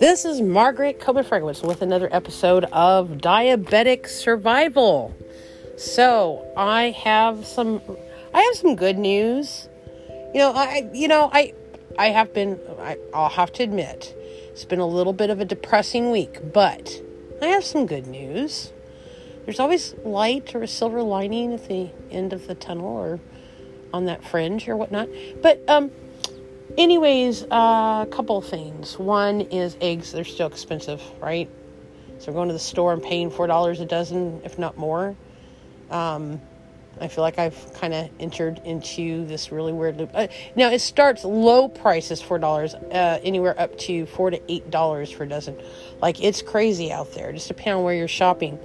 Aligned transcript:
This 0.00 0.24
is 0.24 0.40
Margaret 0.40 0.98
Koopman 0.98 1.24
Frankowitz 1.24 1.64
with 1.64 1.80
another 1.80 2.08
episode 2.10 2.64
of 2.72 3.10
Diabetic 3.10 4.08
Survival. 4.08 5.14
So 5.76 6.44
I 6.56 6.90
have 6.90 7.46
some, 7.46 7.80
I 8.34 8.40
have 8.40 8.56
some 8.56 8.74
good 8.74 8.98
news. 8.98 9.68
You 10.34 10.40
know, 10.40 10.52
I, 10.52 10.90
you 10.92 11.06
know, 11.06 11.30
I, 11.32 11.54
I 11.96 12.08
have 12.08 12.34
been, 12.34 12.58
I, 12.80 12.98
I'll 13.14 13.28
have 13.28 13.52
to 13.54 13.62
admit, 13.62 14.12
it's 14.50 14.64
been 14.64 14.80
a 14.80 14.86
little 14.86 15.12
bit 15.12 15.30
of 15.30 15.40
a 15.40 15.44
depressing 15.44 16.10
week, 16.10 16.52
but 16.52 17.00
I 17.40 17.46
have 17.46 17.64
some 17.64 17.86
good 17.86 18.08
news. 18.08 18.72
There's 19.44 19.60
always 19.60 19.94
light 20.04 20.52
or 20.56 20.62
a 20.64 20.68
silver 20.68 21.02
lining 21.02 21.54
at 21.54 21.68
the 21.68 21.90
end 22.10 22.32
of 22.32 22.48
the 22.48 22.56
tunnel 22.56 22.88
or 22.88 23.20
on 23.92 24.06
that 24.06 24.24
fringe 24.24 24.68
or 24.68 24.76
whatnot. 24.76 25.08
But 25.42 25.62
um, 25.68 25.90
anyways, 26.76 27.42
a 27.42 27.54
uh, 27.54 28.04
couple 28.06 28.40
things. 28.40 28.98
One 28.98 29.42
is 29.42 29.76
eggs; 29.80 30.12
they're 30.12 30.24
still 30.24 30.48
expensive, 30.48 31.02
right? 31.20 31.50
So 32.18 32.32
going 32.32 32.48
to 32.48 32.54
the 32.54 32.58
store 32.58 32.92
and 32.92 33.02
paying 33.02 33.30
four 33.30 33.46
dollars 33.46 33.80
a 33.80 33.86
dozen, 33.86 34.40
if 34.44 34.58
not 34.58 34.76
more. 34.76 35.16
Um, 35.90 36.40
I 37.00 37.08
feel 37.08 37.22
like 37.22 37.38
I've 37.38 37.74
kind 37.74 37.92
of 37.92 38.08
entered 38.18 38.60
into 38.64 39.26
this 39.26 39.52
really 39.52 39.72
weird 39.72 39.98
loop. 39.98 40.10
Uh, 40.14 40.28
now 40.54 40.70
it 40.70 40.78
starts 40.78 41.24
low 41.24 41.68
prices 41.68 42.22
four 42.22 42.38
dollars, 42.38 42.74
uh, 42.74 43.20
anywhere 43.22 43.58
up 43.60 43.76
to 43.80 44.06
four 44.06 44.30
to 44.30 44.40
eight 44.50 44.70
dollars 44.70 45.10
for 45.10 45.24
a 45.24 45.28
dozen. 45.28 45.60
Like 46.00 46.22
it's 46.22 46.42
crazy 46.42 46.90
out 46.92 47.12
there. 47.12 47.32
Just 47.32 47.48
depending 47.48 47.74
on 47.74 47.84
where 47.84 47.94
you're 47.94 48.08
shopping. 48.08 48.58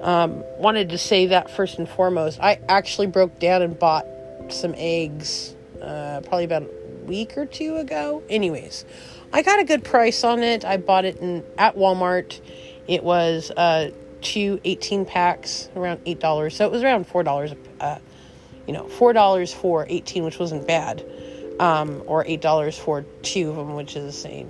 Um, 0.00 0.42
wanted 0.58 0.90
to 0.90 0.98
say 0.98 1.26
that 1.26 1.50
first 1.50 1.78
and 1.78 1.88
foremost. 1.88 2.40
I 2.40 2.60
actually 2.68 3.06
broke 3.06 3.38
down 3.38 3.62
and 3.62 3.78
bought 3.78 4.06
some 4.50 4.74
eggs, 4.76 5.54
uh, 5.80 6.20
probably 6.22 6.44
about 6.44 6.62
a 6.62 7.04
week 7.04 7.36
or 7.36 7.46
two 7.46 7.76
ago. 7.76 8.22
Anyways, 8.28 8.84
I 9.32 9.42
got 9.42 9.60
a 9.60 9.64
good 9.64 9.84
price 9.84 10.24
on 10.24 10.42
it. 10.42 10.64
I 10.64 10.76
bought 10.76 11.04
it 11.04 11.18
in 11.18 11.44
at 11.58 11.76
Walmart. 11.76 12.40
It 12.86 13.04
was 13.04 13.50
uh, 13.56 13.90
two 14.20 14.60
18 14.64 15.04
packs, 15.04 15.68
around 15.76 16.04
$8. 16.04 16.52
So 16.52 16.66
it 16.66 16.72
was 16.72 16.82
around 16.82 17.08
$4, 17.08 17.56
uh, 17.80 17.98
you 18.66 18.72
know, 18.72 18.84
$4 18.84 19.54
for 19.54 19.86
18, 19.88 20.24
which 20.24 20.38
wasn't 20.38 20.66
bad. 20.66 21.04
Um, 21.60 22.02
or 22.06 22.24
$8 22.24 22.78
for 22.78 23.02
two 23.22 23.50
of 23.50 23.56
them, 23.56 23.74
which 23.74 23.94
is 23.94 24.24
a, 24.24 24.46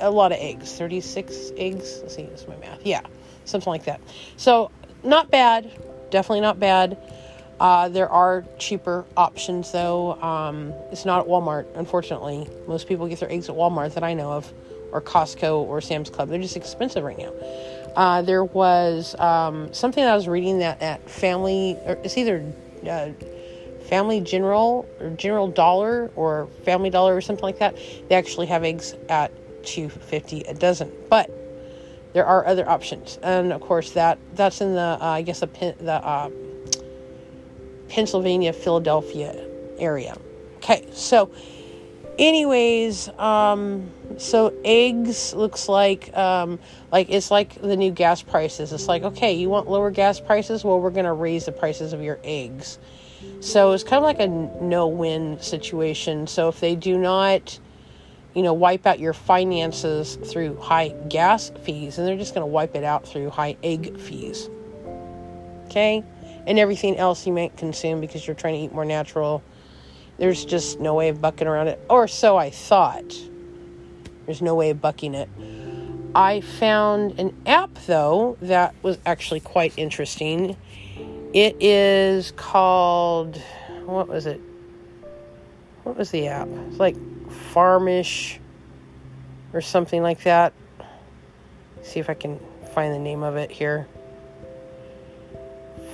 a 0.00 0.10
lot 0.10 0.32
of 0.32 0.38
eggs. 0.40 0.72
36 0.76 1.52
eggs. 1.56 2.00
Let's 2.00 2.16
see, 2.16 2.24
that's 2.24 2.48
my 2.48 2.56
math. 2.56 2.84
Yeah, 2.84 3.02
something 3.44 3.70
like 3.70 3.84
that. 3.84 4.00
So 4.36 4.70
not 5.02 5.30
bad. 5.30 5.70
Definitely 6.10 6.40
not 6.40 6.58
bad. 6.58 6.98
Uh, 7.60 7.90
there 7.90 8.08
are 8.08 8.42
cheaper 8.58 9.04
options 9.18 9.70
though. 9.70 10.14
Um, 10.22 10.72
it's 10.90 11.04
not 11.04 11.20
at 11.20 11.26
Walmart, 11.26 11.66
unfortunately. 11.76 12.48
Most 12.66 12.88
people 12.88 13.06
get 13.06 13.20
their 13.20 13.30
eggs 13.30 13.50
at 13.50 13.54
Walmart 13.54 13.92
that 13.94 14.02
I 14.02 14.14
know 14.14 14.32
of, 14.32 14.50
or 14.92 15.02
Costco 15.02 15.58
or 15.58 15.82
Sam's 15.82 16.08
Club. 16.08 16.30
They're 16.30 16.40
just 16.40 16.56
expensive 16.56 17.04
right 17.04 17.18
now. 17.18 17.32
Uh, 17.94 18.22
there 18.22 18.44
was 18.44 19.14
um, 19.18 19.72
something 19.74 20.02
I 20.02 20.14
was 20.16 20.26
reading 20.26 20.60
that 20.60 20.80
at 20.80 21.08
Family, 21.08 21.76
or 21.84 21.98
it's 22.02 22.16
either 22.16 22.42
uh, 22.88 23.10
Family 23.90 24.22
General 24.22 24.88
or 24.98 25.10
General 25.10 25.48
Dollar 25.48 26.10
or 26.16 26.46
Family 26.64 26.88
Dollar 26.88 27.14
or 27.14 27.20
something 27.20 27.42
like 27.42 27.58
that. 27.58 27.76
They 28.08 28.14
actually 28.14 28.46
have 28.46 28.64
eggs 28.64 28.94
at 29.10 29.32
two 29.66 29.90
fifty 29.90 30.40
a 30.42 30.54
dozen, 30.54 30.90
but 31.10 31.30
there 32.14 32.24
are 32.24 32.46
other 32.46 32.66
options, 32.66 33.18
and 33.22 33.52
of 33.52 33.60
course 33.60 33.90
that 33.92 34.18
that's 34.34 34.62
in 34.62 34.74
the 34.74 34.80
uh, 34.80 34.98
I 35.00 35.22
guess 35.22 35.40
the 35.40 35.46
the 35.46 35.92
uh, 35.92 36.30
Pennsylvania, 37.90 38.52
Philadelphia 38.52 39.34
area. 39.78 40.16
Okay, 40.58 40.86
so 40.92 41.30
anyways, 42.18 43.08
um, 43.18 43.90
so 44.16 44.54
eggs 44.64 45.34
looks 45.34 45.68
like 45.68 46.16
um, 46.16 46.58
like 46.92 47.10
it's 47.10 47.30
like 47.30 47.60
the 47.60 47.76
new 47.76 47.90
gas 47.90 48.22
prices. 48.22 48.72
It's 48.72 48.86
like 48.86 49.02
okay, 49.02 49.34
you 49.34 49.48
want 49.48 49.68
lower 49.68 49.90
gas 49.90 50.20
prices? 50.20 50.64
Well, 50.64 50.80
we're 50.80 50.90
gonna 50.90 51.14
raise 51.14 51.46
the 51.46 51.52
prices 51.52 51.92
of 51.92 52.00
your 52.00 52.20
eggs. 52.22 52.78
So 53.40 53.72
it's 53.72 53.84
kind 53.84 53.96
of 53.96 54.04
like 54.04 54.20
a 54.20 54.28
no-win 54.28 55.42
situation. 55.42 56.26
So 56.26 56.48
if 56.48 56.60
they 56.60 56.74
do 56.74 56.96
not, 56.96 57.58
you 58.34 58.42
know, 58.42 58.54
wipe 58.54 58.86
out 58.86 58.98
your 58.98 59.12
finances 59.12 60.16
through 60.16 60.56
high 60.56 60.88
gas 61.10 61.52
fees, 61.62 61.98
and 61.98 62.08
they're 62.08 62.16
just 62.16 62.34
going 62.34 62.46
to 62.46 62.50
wipe 62.50 62.74
it 62.74 62.82
out 62.82 63.06
through 63.06 63.28
high 63.28 63.58
egg 63.62 63.98
fees. 63.98 64.48
Okay 65.66 66.02
and 66.50 66.58
everything 66.58 66.96
else 66.96 67.28
you 67.28 67.32
might 67.32 67.56
consume 67.56 68.00
because 68.00 68.26
you're 68.26 68.34
trying 68.34 68.54
to 68.54 68.60
eat 68.60 68.72
more 68.72 68.84
natural. 68.84 69.40
There's 70.18 70.44
just 70.44 70.80
no 70.80 70.94
way 70.94 71.08
of 71.08 71.20
bucking 71.20 71.46
around 71.46 71.68
it, 71.68 71.80
or 71.88 72.08
so 72.08 72.36
I 72.36 72.50
thought. 72.50 73.16
There's 74.26 74.42
no 74.42 74.56
way 74.56 74.70
of 74.70 74.80
bucking 74.80 75.14
it. 75.14 75.28
I 76.12 76.40
found 76.40 77.20
an 77.20 77.40
app 77.46 77.72
though 77.86 78.36
that 78.42 78.74
was 78.82 78.98
actually 79.06 79.38
quite 79.38 79.74
interesting. 79.76 80.56
It 81.32 81.56
is 81.60 82.32
called 82.32 83.40
what 83.84 84.08
was 84.08 84.26
it? 84.26 84.40
What 85.84 85.96
was 85.96 86.10
the 86.10 86.26
app? 86.26 86.48
It's 86.68 86.80
like 86.80 86.96
Farmish 87.52 88.40
or 89.52 89.60
something 89.60 90.02
like 90.02 90.24
that. 90.24 90.52
Let's 91.76 91.92
see 91.92 92.00
if 92.00 92.10
I 92.10 92.14
can 92.14 92.40
find 92.74 92.92
the 92.92 92.98
name 92.98 93.22
of 93.22 93.36
it 93.36 93.52
here. 93.52 93.86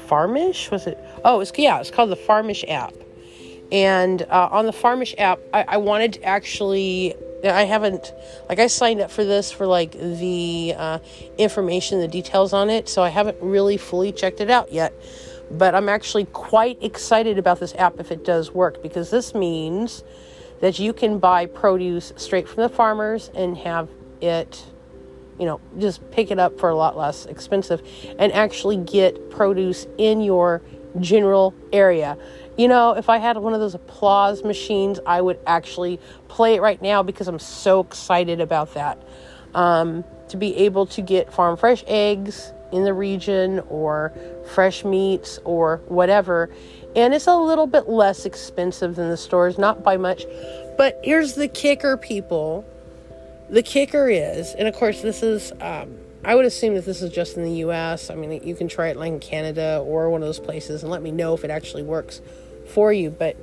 Farmish? 0.06 0.70
Was 0.70 0.86
it? 0.86 0.98
Oh, 1.24 1.40
it's 1.40 1.52
yeah, 1.56 1.80
it's 1.80 1.90
called 1.90 2.10
the 2.10 2.16
Farmish 2.16 2.64
app. 2.68 2.94
And 3.72 4.22
uh, 4.22 4.48
on 4.52 4.66
the 4.66 4.72
Farmish 4.72 5.14
app, 5.18 5.40
I, 5.52 5.64
I 5.68 5.76
wanted 5.78 6.14
to 6.14 6.22
actually 6.22 7.14
I 7.44 7.64
haven't 7.64 8.12
like 8.48 8.58
I 8.58 8.66
signed 8.66 9.00
up 9.00 9.10
for 9.10 9.24
this 9.24 9.50
for 9.52 9.66
like 9.66 9.92
the 9.92 10.74
uh, 10.76 10.98
information, 11.38 12.00
the 12.00 12.08
details 12.08 12.52
on 12.52 12.70
it, 12.70 12.88
so 12.88 13.02
I 13.02 13.08
haven't 13.08 13.38
really 13.40 13.76
fully 13.76 14.12
checked 14.12 14.40
it 14.40 14.50
out 14.50 14.72
yet. 14.72 14.92
But 15.50 15.74
I'm 15.74 15.88
actually 15.88 16.24
quite 16.26 16.82
excited 16.82 17.38
about 17.38 17.60
this 17.60 17.74
app 17.74 18.00
if 18.00 18.10
it 18.10 18.24
does 18.24 18.50
work 18.52 18.82
because 18.82 19.10
this 19.10 19.34
means 19.34 20.02
that 20.60 20.78
you 20.78 20.92
can 20.92 21.18
buy 21.18 21.46
produce 21.46 22.12
straight 22.16 22.48
from 22.48 22.62
the 22.62 22.68
farmers 22.68 23.30
and 23.34 23.56
have 23.58 23.88
it 24.20 24.64
you 25.38 25.46
know, 25.46 25.60
just 25.78 26.10
pick 26.10 26.30
it 26.30 26.38
up 26.38 26.58
for 26.58 26.68
a 26.68 26.74
lot 26.74 26.96
less 26.96 27.26
expensive 27.26 27.82
and 28.18 28.32
actually 28.32 28.76
get 28.76 29.30
produce 29.30 29.86
in 29.98 30.20
your 30.20 30.62
general 31.00 31.54
area. 31.72 32.16
You 32.56 32.68
know, 32.68 32.92
if 32.92 33.08
I 33.10 33.18
had 33.18 33.36
one 33.36 33.52
of 33.52 33.60
those 33.60 33.74
applause 33.74 34.42
machines, 34.42 34.98
I 35.04 35.20
would 35.20 35.38
actually 35.46 36.00
play 36.28 36.54
it 36.54 36.62
right 36.62 36.80
now 36.80 37.02
because 37.02 37.28
I'm 37.28 37.38
so 37.38 37.80
excited 37.80 38.40
about 38.40 38.74
that. 38.74 39.02
Um, 39.54 40.04
to 40.28 40.36
be 40.36 40.56
able 40.56 40.86
to 40.86 41.02
get 41.02 41.32
farm 41.32 41.56
fresh 41.56 41.84
eggs 41.86 42.52
in 42.72 42.84
the 42.84 42.92
region 42.92 43.60
or 43.68 44.12
fresh 44.54 44.84
meats 44.84 45.38
or 45.44 45.80
whatever. 45.86 46.50
And 46.94 47.14
it's 47.14 47.26
a 47.26 47.36
little 47.36 47.66
bit 47.66 47.88
less 47.88 48.26
expensive 48.26 48.96
than 48.96 49.08
the 49.08 49.16
stores, 49.16 49.58
not 49.58 49.82
by 49.82 49.96
much. 49.96 50.24
But 50.76 51.00
here's 51.04 51.34
the 51.34 51.48
kicker, 51.48 51.96
people 51.96 52.64
the 53.48 53.62
kicker 53.62 54.08
is, 54.08 54.54
and 54.54 54.66
of 54.66 54.74
course, 54.74 55.02
this 55.02 55.22
is, 55.22 55.52
um, 55.60 55.98
I 56.24 56.34
would 56.34 56.44
assume 56.44 56.74
that 56.74 56.84
this 56.84 57.02
is 57.02 57.12
just 57.12 57.36
in 57.36 57.44
the 57.44 57.64
US. 57.66 58.10
I 58.10 58.14
mean, 58.14 58.42
you 58.44 58.54
can 58.54 58.68
try 58.68 58.88
it 58.88 58.96
like 58.96 59.12
in 59.12 59.20
Canada 59.20 59.82
or 59.86 60.10
one 60.10 60.22
of 60.22 60.28
those 60.28 60.40
places 60.40 60.82
and 60.82 60.90
let 60.90 61.02
me 61.02 61.12
know 61.12 61.34
if 61.34 61.44
it 61.44 61.50
actually 61.50 61.84
works 61.84 62.20
for 62.66 62.92
you. 62.92 63.10
But 63.10 63.36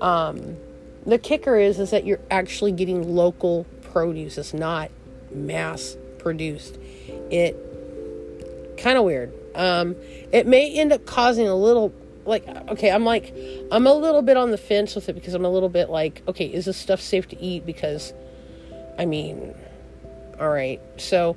um, 0.00 0.56
the 1.04 1.18
kicker 1.18 1.56
is, 1.56 1.78
is 1.78 1.90
that 1.90 2.06
you're 2.06 2.20
actually 2.30 2.72
getting 2.72 3.14
local 3.14 3.66
produce. 3.92 4.38
It's 4.38 4.54
not 4.54 4.90
mass 5.30 5.96
produced. 6.18 6.78
It 7.30 7.56
kind 8.78 8.96
of 8.96 9.04
weird. 9.04 9.32
Um, 9.54 9.96
it 10.32 10.46
may 10.46 10.72
end 10.72 10.92
up 10.92 11.04
causing 11.04 11.46
a 11.46 11.54
little 11.54 11.92
like 12.24 12.46
okay 12.68 12.88
i'm 12.88 13.04
like 13.04 13.34
i'm 13.72 13.84
a 13.84 13.92
little 13.92 14.22
bit 14.22 14.36
on 14.36 14.52
the 14.52 14.56
fence 14.56 14.94
with 14.94 15.08
it 15.08 15.12
because 15.14 15.34
i'm 15.34 15.44
a 15.44 15.48
little 15.48 15.68
bit 15.68 15.90
like 15.90 16.22
okay 16.28 16.46
is 16.46 16.66
this 16.66 16.76
stuff 16.76 17.00
safe 17.00 17.26
to 17.26 17.36
eat 17.42 17.66
because 17.66 18.14
I 18.98 19.06
mean, 19.06 19.54
all 20.38 20.50
right. 20.50 20.80
So 20.98 21.36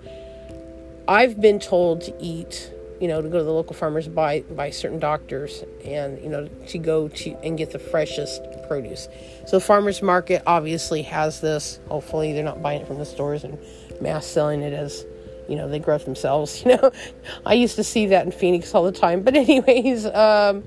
I've 1.08 1.40
been 1.40 1.60
told 1.60 2.02
to 2.02 2.16
eat, 2.20 2.72
you 3.00 3.08
know, 3.08 3.22
to 3.22 3.30
go 3.30 3.38
to 3.38 3.44
the 3.44 3.52
local 3.52 3.76
farmers 3.76 4.08
by 4.08 4.42
by 4.42 4.70
certain 4.70 5.00
doctors 5.00 5.64
and, 5.84 6.22
you 6.22 6.30
know, 6.30 6.48
to 6.68 6.78
go 6.78 7.08
to 7.08 7.32
and 7.44 7.58
get 7.58 7.72
the 7.72 7.80
freshest 7.80 8.42
produce. 8.68 9.08
So 9.48 9.60
farmers 9.60 10.02
market 10.02 10.44
obviously 10.46 11.04
has 11.04 11.42
this. 11.42 11.80
Hopefully 11.88 12.34
they're 12.34 12.44
not 12.44 12.62
buying 12.62 12.82
it 12.82 12.88
from 12.88 12.98
the 12.98 13.06
stores 13.06 13.44
and 13.44 13.58
mass 14.02 14.26
selling 14.26 14.62
it 14.62 14.74
as 14.74 15.06
you 15.48 15.56
know 15.56 15.70
they 15.70 15.80
grow 15.80 15.96
it 15.96 16.06
themselves 16.06 16.62
you 16.66 16.76
know 16.76 16.92
i 17.46 17.54
used 17.54 17.76
to 17.76 17.84
see 17.84 18.08
that 18.08 18.26
in 18.26 18.32
phoenix 18.32 18.74
all 18.74 18.84
the 18.84 18.92
time 18.92 19.22
but 19.22 19.36
anyways 19.36 20.06
um 20.08 20.64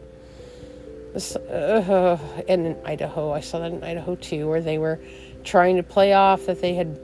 uh, 1.51 2.17
and 2.49 2.67
in 2.67 2.77
idaho 2.85 3.33
i 3.33 3.41
saw 3.41 3.59
that 3.59 3.73
in 3.73 3.83
idaho 3.83 4.15
too 4.17 4.49
where 4.49 4.61
they 4.61 4.79
were 4.79 5.01
trying 5.49 5.77
to 5.77 5.83
play 5.83 6.13
off 6.13 6.47
that 6.47 6.61
they 6.61 6.75
had 6.75 6.99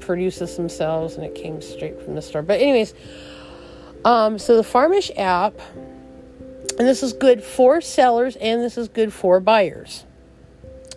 produced 0.00 0.38
this 0.38 0.56
themselves 0.56 1.14
and 1.14 1.24
it 1.24 1.34
came 1.34 1.60
straight 1.60 2.00
from 2.02 2.14
the 2.14 2.22
store. 2.22 2.42
But 2.42 2.60
anyways, 2.60 2.94
um, 4.04 4.38
so 4.38 4.56
the 4.56 4.64
Farmish 4.64 5.10
app, 5.16 5.54
and 6.78 6.88
this 6.88 7.02
is 7.02 7.12
good 7.12 7.42
for 7.42 7.80
sellers 7.80 8.36
and 8.36 8.62
this 8.62 8.78
is 8.78 8.88
good 8.88 9.12
for 9.12 9.40
buyers. 9.40 10.04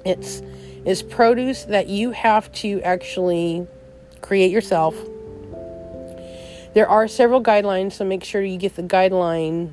It's 0.05 0.41
is 0.85 1.01
produce 1.01 1.63
that 1.63 1.87
you 1.87 2.11
have 2.11 2.51
to 2.51 2.79
actually 2.81 3.65
create 4.21 4.51
yourself. 4.51 4.95
There 6.75 6.87
are 6.87 7.07
several 7.07 7.41
guidelines, 7.41 7.93
so 7.93 8.05
make 8.05 8.23
sure 8.23 8.43
you 8.43 8.57
get 8.57 8.75
the 8.75 8.83
guideline 8.83 9.71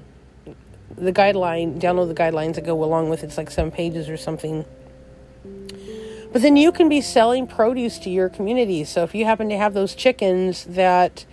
the 0.97 1.13
guideline, 1.13 1.81
download 1.81 2.09
the 2.09 2.15
guidelines 2.15 2.55
that 2.55 2.65
go 2.65 2.83
along 2.85 3.09
with 3.09 3.23
it. 3.23 3.27
It's 3.27 3.39
like 3.39 3.51
seven 3.51 3.71
pages 3.71 4.09
or 4.09 4.17
something. 4.17 4.65
But 6.33 6.41
then 6.41 6.57
you 6.57 6.73
can 6.73 6.89
be 6.89 7.01
selling 7.01 7.47
produce 7.47 7.99
to 8.01 8.11
your 8.11 8.29
community. 8.29 8.85
So 8.85 9.03
if 9.03 9.15
you 9.15 9.27
happen 9.27 9.51
to 9.51 9.57
have 9.57 9.75
those 9.75 9.95
chickens 9.95 10.65
that 10.65 11.27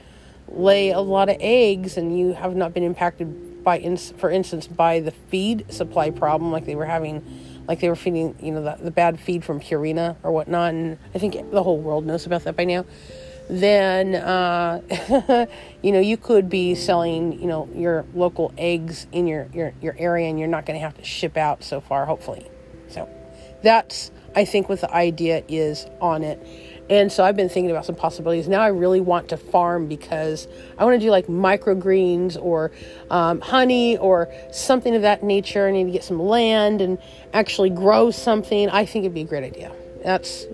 lay 0.49 0.89
a 0.89 0.99
lot 0.99 1.29
of 1.29 1.37
eggs 1.39 1.95
and 1.95 2.17
you 2.17 2.33
have 2.33 2.55
not 2.55 2.73
been 2.73 2.83
impacted 2.83 3.63
by, 3.63 3.79
for 4.17 4.29
instance, 4.29 4.67
by 4.67 4.99
the 4.99 5.11
feed 5.11 5.71
supply 5.71 6.09
problem 6.09 6.51
like 6.51 6.65
they 6.65 6.75
were 6.75 6.85
having, 6.85 7.23
like 7.67 7.79
they 7.79 7.87
were 7.87 7.95
feeding, 7.95 8.35
you 8.41 8.51
know, 8.51 8.61
the, 8.61 8.83
the 8.83 8.91
bad 8.91 9.19
feed 9.19 9.45
from 9.45 9.61
Purina 9.61 10.17
or 10.21 10.31
whatnot. 10.31 10.73
And 10.73 10.97
I 11.15 11.19
think 11.19 11.51
the 11.51 11.63
whole 11.63 11.77
world 11.77 12.05
knows 12.05 12.25
about 12.25 12.43
that 12.43 12.57
by 12.57 12.65
now 12.65 12.85
then 13.49 14.13
uh, 14.13 14.79
you 15.81 15.91
know 15.91 15.99
you 15.99 16.17
could 16.17 16.49
be 16.49 16.75
selling 16.75 17.41
you 17.41 17.47
know 17.47 17.67
your 17.73 18.05
local 18.13 18.53
eggs 18.57 19.07
in 19.11 19.25
your 19.25 19.49
your, 19.51 19.73
your 19.81 19.95
area 19.97 20.29
and 20.29 20.37
you're 20.37 20.47
not 20.47 20.67
going 20.67 20.77
to 20.77 20.85
have 20.85 20.95
to 20.95 21.03
ship 21.03 21.35
out 21.35 21.63
so 21.63 21.81
far 21.81 22.05
hopefully 22.05 22.47
that's 23.63 24.11
i 24.35 24.45
think 24.45 24.69
what 24.69 24.81
the 24.81 24.93
idea 24.93 25.43
is 25.47 25.85
on 26.01 26.23
it. 26.23 26.45
And 26.89 27.11
so 27.11 27.23
i've 27.23 27.35
been 27.35 27.49
thinking 27.49 27.69
about 27.69 27.85
some 27.85 27.95
possibilities. 27.95 28.47
Now 28.47 28.61
i 28.61 28.67
really 28.67 29.01
want 29.01 29.29
to 29.29 29.37
farm 29.37 29.87
because 29.87 30.47
i 30.77 30.85
want 30.85 30.99
to 30.99 31.05
do 31.05 31.11
like 31.11 31.27
microgreens 31.27 32.37
or 32.41 32.71
um, 33.09 33.41
honey 33.41 33.97
or 33.97 34.31
something 34.51 34.95
of 34.95 35.03
that 35.03 35.23
nature. 35.23 35.67
I 35.67 35.71
need 35.71 35.85
to 35.85 35.91
get 35.91 36.03
some 36.03 36.19
land 36.19 36.81
and 36.81 36.97
actually 37.33 37.69
grow 37.69 38.11
something. 38.11 38.69
I 38.69 38.85
think 38.85 39.03
it'd 39.03 39.13
be 39.13 39.21
a 39.21 39.25
great 39.25 39.43
idea. 39.43 39.71
That's 40.03 40.45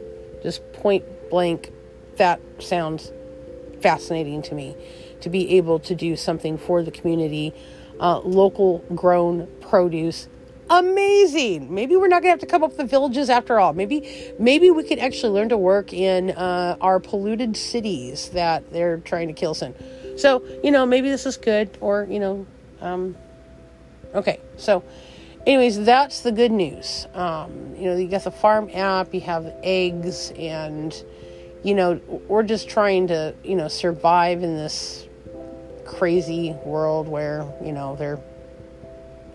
just 0.43 0.61
point 0.73 1.05
blank 1.29 1.71
that 2.17 2.39
sounds 2.59 3.11
fascinating 3.81 4.41
to 4.43 4.55
me 4.55 4.75
to 5.21 5.29
be 5.29 5.57
able 5.57 5.79
to 5.79 5.95
do 5.95 6.15
something 6.15 6.57
for 6.57 6.83
the 6.83 6.91
community, 6.91 7.53
uh, 7.99 8.19
local 8.19 8.79
grown 8.93 9.47
produce. 9.61 10.27
Amazing. 10.69 11.73
Maybe 11.73 11.95
we're 11.95 12.07
not 12.07 12.21
gonna 12.21 12.31
have 12.31 12.39
to 12.39 12.45
come 12.45 12.63
up 12.63 12.71
with 12.71 12.77
the 12.77 12.85
villages 12.85 13.29
after 13.29 13.59
all. 13.59 13.73
Maybe, 13.73 14.33
maybe 14.39 14.71
we 14.71 14.83
could 14.83 15.00
actually 15.00 15.33
learn 15.33 15.50
to 15.50 15.57
work 15.57 15.94
in 15.94 16.31
uh, 16.31 16.77
our 16.81 17.00
polluted 17.00 17.56
cities 17.56 18.29
that 18.29 18.71
they're 18.71 18.97
trying 18.97 19.27
to 19.27 19.33
kill 19.33 19.53
soon. 19.53 19.75
So 20.17 20.44
you 20.63 20.71
know, 20.71 20.85
maybe 20.85 21.09
this 21.09 21.25
is 21.25 21.38
good, 21.38 21.77
or 21.81 22.07
you 22.09 22.19
know, 22.19 22.47
um, 22.81 23.15
okay. 24.15 24.39
So, 24.57 24.83
anyways, 25.45 25.85
that's 25.85 26.21
the 26.21 26.31
good 26.31 26.51
news. 26.51 27.06
Um, 27.13 27.75
you 27.77 27.85
know, 27.85 27.95
you 27.95 28.07
got 28.07 28.23
the 28.23 28.31
farm 28.31 28.69
app, 28.73 29.13
you 29.13 29.21
have 29.21 29.53
eggs 29.62 30.31
and 30.31 30.95
you 31.65 31.73
know, 31.73 32.00
we're 32.27 32.44
just 32.44 32.69
trying 32.69 33.07
to, 33.07 33.33
you 33.44 33.56
know, 33.56 33.67
survive 33.67 34.44
in 34.44 34.56
this 34.56 35.07
crazy 35.83 36.56
world 36.63 37.07
where, 37.07 37.51
you 37.63 37.71
know, 37.71 37.95
they're 37.95 38.19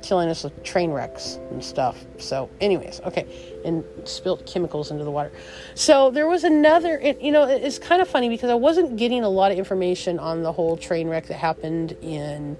killing 0.02 0.28
us 0.28 0.44
with 0.44 0.62
train 0.62 0.90
wrecks 0.90 1.38
and 1.50 1.64
stuff. 1.64 2.04
So, 2.18 2.50
anyways, 2.60 3.00
okay, 3.06 3.26
and 3.64 3.84
spilt 4.04 4.46
chemicals 4.46 4.90
into 4.90 5.04
the 5.04 5.10
water. 5.10 5.32
So, 5.74 6.10
there 6.10 6.28
was 6.28 6.44
another, 6.44 6.98
it, 6.98 7.20
you 7.20 7.32
know, 7.32 7.44
it's 7.44 7.78
kind 7.78 8.02
of 8.02 8.08
funny 8.08 8.28
because 8.28 8.50
I 8.50 8.54
wasn't 8.54 8.96
getting 8.96 9.24
a 9.24 9.28
lot 9.28 9.52
of 9.52 9.58
information 9.58 10.18
on 10.18 10.42
the 10.42 10.52
whole 10.52 10.76
train 10.76 11.08
wreck 11.08 11.26
that 11.26 11.34
happened 11.34 11.92
in 12.02 12.56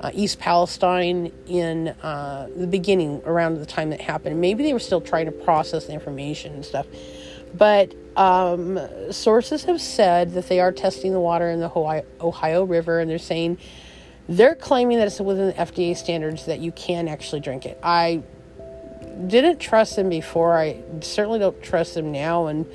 uh, 0.00 0.10
East 0.12 0.38
Palestine 0.38 1.32
in 1.46 1.88
uh, 1.88 2.48
the 2.54 2.66
beginning, 2.66 3.22
around 3.24 3.58
the 3.58 3.66
time 3.66 3.90
that 3.90 4.00
happened. 4.00 4.40
Maybe 4.40 4.62
they 4.62 4.72
were 4.72 4.78
still 4.80 5.00
trying 5.00 5.26
to 5.26 5.32
process 5.32 5.86
the 5.86 5.92
information 5.92 6.54
and 6.54 6.64
stuff. 6.64 6.86
But 7.54 7.94
um, 8.16 8.78
sources 9.10 9.64
have 9.64 9.80
said 9.80 10.34
that 10.34 10.48
they 10.48 10.60
are 10.60 10.72
testing 10.72 11.12
the 11.12 11.20
water 11.20 11.50
in 11.50 11.60
the 11.60 11.70
Ohio, 11.74 12.04
Ohio 12.20 12.64
River, 12.64 13.00
and 13.00 13.10
they're 13.10 13.18
saying 13.18 13.58
they're 14.28 14.54
claiming 14.54 14.98
that 14.98 15.06
it's 15.06 15.20
within 15.20 15.48
the 15.48 15.52
FDA 15.52 15.96
standards 15.96 16.46
that 16.46 16.60
you 16.60 16.72
can 16.72 17.08
actually 17.08 17.40
drink 17.40 17.66
it. 17.66 17.78
I 17.82 18.22
didn't 19.26 19.58
trust 19.58 19.96
them 19.96 20.08
before. 20.08 20.56
I 20.56 20.82
certainly 21.00 21.38
don't 21.38 21.60
trust 21.62 21.94
them 21.94 22.10
now, 22.12 22.46
and 22.46 22.66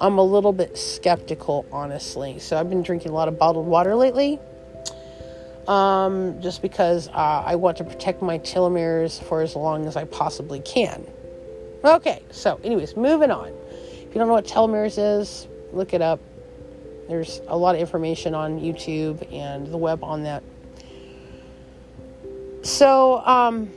I'm 0.00 0.18
a 0.18 0.24
little 0.24 0.52
bit 0.52 0.78
skeptical, 0.78 1.66
honestly. 1.72 2.38
So 2.38 2.58
I've 2.58 2.68
been 2.68 2.82
drinking 2.82 3.10
a 3.10 3.14
lot 3.14 3.28
of 3.28 3.38
bottled 3.38 3.66
water 3.66 3.94
lately, 3.94 4.38
um, 5.68 6.40
just 6.40 6.62
because 6.62 7.08
uh, 7.08 7.42
I 7.46 7.56
want 7.56 7.76
to 7.78 7.84
protect 7.84 8.22
my 8.22 8.38
telomeres 8.38 9.22
for 9.22 9.42
as 9.42 9.54
long 9.56 9.86
as 9.86 9.96
I 9.96 10.04
possibly 10.04 10.60
can. 10.60 11.06
Okay, 11.84 12.22
so 12.30 12.60
anyways, 12.62 12.96
moving 12.96 13.30
on. 13.30 13.52
If 13.68 14.14
you 14.14 14.14
don't 14.14 14.28
know 14.28 14.34
what 14.34 14.46
telomeres 14.46 14.98
is, 14.98 15.48
look 15.72 15.94
it 15.94 16.02
up. 16.02 16.20
There's 17.08 17.40
a 17.48 17.56
lot 17.56 17.74
of 17.74 17.80
information 17.80 18.34
on 18.34 18.60
YouTube 18.60 19.32
and 19.32 19.66
the 19.66 19.76
web 19.76 20.04
on 20.04 20.22
that. 20.22 20.42
So, 22.62 23.18
um, 23.26 23.70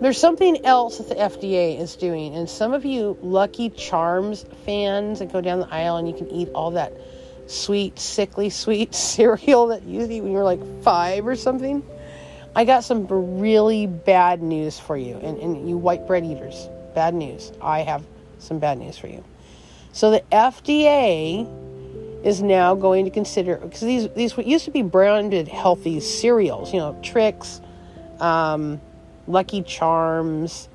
there's 0.00 0.18
something 0.18 0.64
else 0.66 0.98
that 0.98 1.08
the 1.08 1.14
FDA 1.14 1.80
is 1.80 1.96
doing, 1.96 2.34
and 2.34 2.48
some 2.48 2.74
of 2.74 2.84
you 2.84 3.16
Lucky 3.22 3.70
Charms 3.70 4.44
fans 4.66 5.20
that 5.20 5.32
go 5.32 5.40
down 5.40 5.60
the 5.60 5.72
aisle 5.72 5.96
and 5.96 6.06
you 6.06 6.14
can 6.14 6.28
eat 6.30 6.50
all 6.54 6.72
that 6.72 6.92
sweet, 7.46 7.98
sickly 7.98 8.50
sweet 8.50 8.94
cereal 8.94 9.68
that 9.68 9.84
you 9.84 10.02
eat 10.02 10.20
when 10.20 10.32
you're 10.32 10.44
like 10.44 10.60
five 10.82 11.26
or 11.26 11.34
something. 11.34 11.82
I 12.54 12.64
got 12.64 12.84
some 12.84 13.06
really 13.08 13.86
bad 13.86 14.42
news 14.42 14.78
for 14.78 14.96
you, 14.96 15.16
and, 15.16 15.38
and 15.38 15.68
you 15.68 15.76
white 15.78 16.06
bread 16.06 16.24
eaters. 16.24 16.68
Bad 16.94 17.14
news. 17.14 17.52
I 17.60 17.80
have 17.80 18.02
some 18.38 18.58
bad 18.58 18.78
news 18.78 18.98
for 18.98 19.08
you. 19.08 19.24
So 19.92 20.10
the 20.10 20.22
FDA 20.30 21.46
is 22.24 22.42
now 22.42 22.74
going 22.74 23.04
to 23.06 23.10
consider 23.10 23.56
because 23.56 23.80
these 23.80 24.08
these 24.10 24.36
what 24.36 24.46
used 24.46 24.66
to 24.66 24.70
be 24.70 24.82
branded 24.82 25.48
healthy 25.48 26.00
cereals, 26.00 26.72
you 26.72 26.80
know, 26.80 26.98
Trix, 27.02 27.60
um, 28.20 28.80
Lucky 29.26 29.62
Charms. 29.62 30.68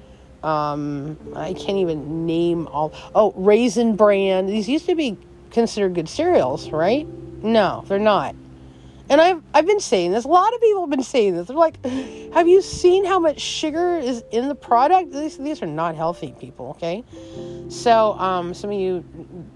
Um, 0.43 1.17
I 1.35 1.53
can't 1.53 1.77
even 1.77 2.25
name 2.25 2.67
all. 2.67 2.93
Oh, 3.13 3.31
Raisin 3.35 3.95
Bran. 3.95 4.47
These 4.47 4.67
used 4.67 4.85
to 4.87 4.95
be 4.95 5.17
considered 5.51 5.93
good 5.93 6.09
cereals, 6.09 6.69
right? 6.71 7.07
No, 7.43 7.83
they're 7.87 7.99
not. 7.99 8.35
And 9.11 9.19
I've 9.19 9.43
I've 9.53 9.65
been 9.67 9.81
saying 9.81 10.13
this. 10.13 10.23
A 10.23 10.29
lot 10.29 10.53
of 10.53 10.61
people 10.61 10.83
have 10.83 10.89
been 10.89 11.03
saying 11.03 11.35
this. 11.35 11.47
They're 11.47 11.57
like, 11.57 11.85
"Have 12.33 12.47
you 12.47 12.61
seen 12.61 13.03
how 13.03 13.19
much 13.19 13.41
sugar 13.41 13.97
is 13.97 14.23
in 14.31 14.47
the 14.47 14.55
product? 14.55 15.11
These 15.11 15.37
these 15.37 15.61
are 15.61 15.67
not 15.67 15.95
healthy, 15.95 16.33
people." 16.39 16.69
Okay, 16.69 17.03
so 17.67 18.13
um, 18.13 18.53
some 18.53 18.69
of 18.69 18.79
you 18.79 19.03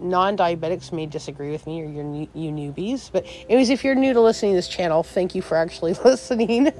non-diabetics 0.01 0.91
may 0.91 1.05
disagree 1.05 1.51
with 1.51 1.65
me, 1.65 1.81
or 1.81 1.85
you're 1.85 2.27
you 2.33 2.51
newbies. 2.51 3.09
But 3.09 3.25
anyways, 3.47 3.69
if 3.69 3.85
you're 3.85 3.95
new 3.95 4.11
to 4.11 4.19
listening 4.19 4.51
to 4.51 4.57
this 4.57 4.67
channel, 4.67 5.03
thank 5.03 5.33
you 5.33 5.41
for 5.41 5.55
actually 5.55 5.93
listening. 6.03 6.73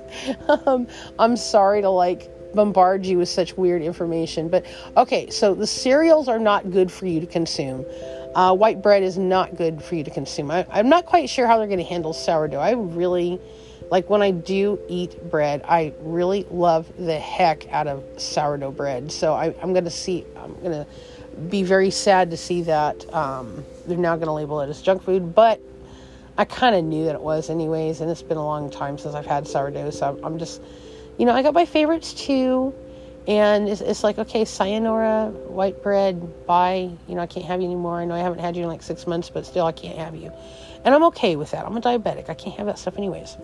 um, 0.50 0.86
I'm 1.18 1.38
sorry 1.38 1.82
to 1.82 1.90
like 1.90 2.30
bombard 2.54 3.06
you 3.06 3.20
with 3.20 3.30
such 3.30 3.56
weird 3.56 3.84
information, 3.84 4.50
but 4.50 4.66
okay. 4.98 5.30
So 5.30 5.56
the 5.56 5.68
cereals 5.68 6.28
are 6.28 6.40
not 6.40 6.72
good 6.72 6.92
for 6.92 7.06
you 7.06 7.22
to 7.22 7.28
consume. 7.28 7.86
Uh, 8.36 8.54
white 8.54 8.82
bread 8.82 9.02
is 9.02 9.18
not 9.18 9.56
good 9.56 9.82
for 9.82 9.96
you 9.96 10.04
to 10.04 10.12
consume. 10.12 10.52
I, 10.52 10.68
I'm 10.70 10.90
not 10.90 11.06
quite 11.06 11.30
sure 11.30 11.48
how 11.48 11.58
they're 11.58 11.68
going 11.68 11.80
to 11.80 11.86
handle 11.86 12.12
sourdough. 12.12 12.60
I 12.60 12.72
really, 12.72 13.40
like 13.90 14.10
when 14.10 14.22
I 14.22 14.32
do 14.32 14.78
eat 14.90 15.32
bread, 15.32 15.64
I 15.66 15.94
really 16.02 16.46
love 16.52 16.92
the 16.98 17.18
heck 17.18 17.72
out 17.72 17.88
of 17.88 18.04
sourdough 18.18 18.72
bread. 18.72 19.10
So 19.10 19.34
I, 19.34 19.56
am 19.62 19.72
going 19.72 19.86
to 19.86 19.90
see, 19.90 20.26
I'm 20.36 20.54
going 20.56 20.72
to 20.72 20.88
be 21.50 21.64
very 21.64 21.90
sad 21.90 22.30
to 22.32 22.38
see 22.38 22.62
that 22.64 23.12
um, 23.14 23.64
they're 23.88 23.98
now 23.98 24.18
going 24.18 24.28
to 24.28 24.34
label 24.34 24.60
it 24.60 24.70
as 24.70 24.82
junk 24.82 25.04
food. 25.04 25.34
But 25.34 25.62
I 26.38 26.44
kind 26.44 26.76
of 26.76 26.84
knew 26.84 27.06
that 27.06 27.16
it 27.16 27.22
was, 27.22 27.50
anyways, 27.50 28.02
and 28.02 28.12
it's 28.12 28.22
been 28.22 28.38
a 28.38 28.46
long 28.46 28.70
time 28.70 28.98
since 28.98 29.16
I've 29.16 29.26
had 29.26 29.48
sourdough. 29.48 29.92
So 29.92 30.20
I'm 30.22 30.40
just, 30.40 30.62
you 31.18 31.26
know, 31.26 31.32
I 31.32 31.42
got 31.42 31.54
my 31.54 31.66
favorites 31.66 32.14
too. 32.14 32.76
And 33.28 33.68
it's, 33.68 33.82
it's 33.82 34.04
like, 34.04 34.20
okay, 34.20 34.46
sayonara, 34.46 35.30
white 35.48 35.82
bread, 35.82 36.46
bye. 36.46 36.92
You 37.08 37.16
know, 37.16 37.22
I 37.22 37.28
can't 37.28 37.46
have 37.46 37.60
you 37.60 37.66
anymore. 37.66 38.00
I 38.00 38.06
know 38.06 38.14
I 38.14 38.20
haven't 38.20 38.40
had 38.40 38.56
you 38.56 38.64
in 38.64 38.70
like 38.70 38.84
six 38.84 39.08
months, 39.08 39.30
but 39.32 39.46
still, 39.46 39.66
I 39.66 39.72
can't 39.72 39.98
have 39.98 40.16
you. 40.16 40.32
And 40.84 40.94
I'm 40.94 41.04
okay 41.06 41.36
with 41.36 41.52
that. 41.52 41.66
I'm 41.66 41.76
a 41.76 41.82
diabetic. 41.82 42.30
I 42.30 42.36
can't 42.36 42.56
have 42.58 42.68
that 42.68 42.78
stuff 42.78 42.98
anyways. 42.98 43.36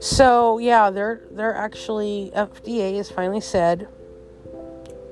So 0.00 0.56
yeah, 0.56 0.88
they're 0.88 1.20
they're 1.30 1.54
actually 1.54 2.32
FDA 2.34 2.96
has 2.96 3.10
finally 3.10 3.42
said 3.42 3.86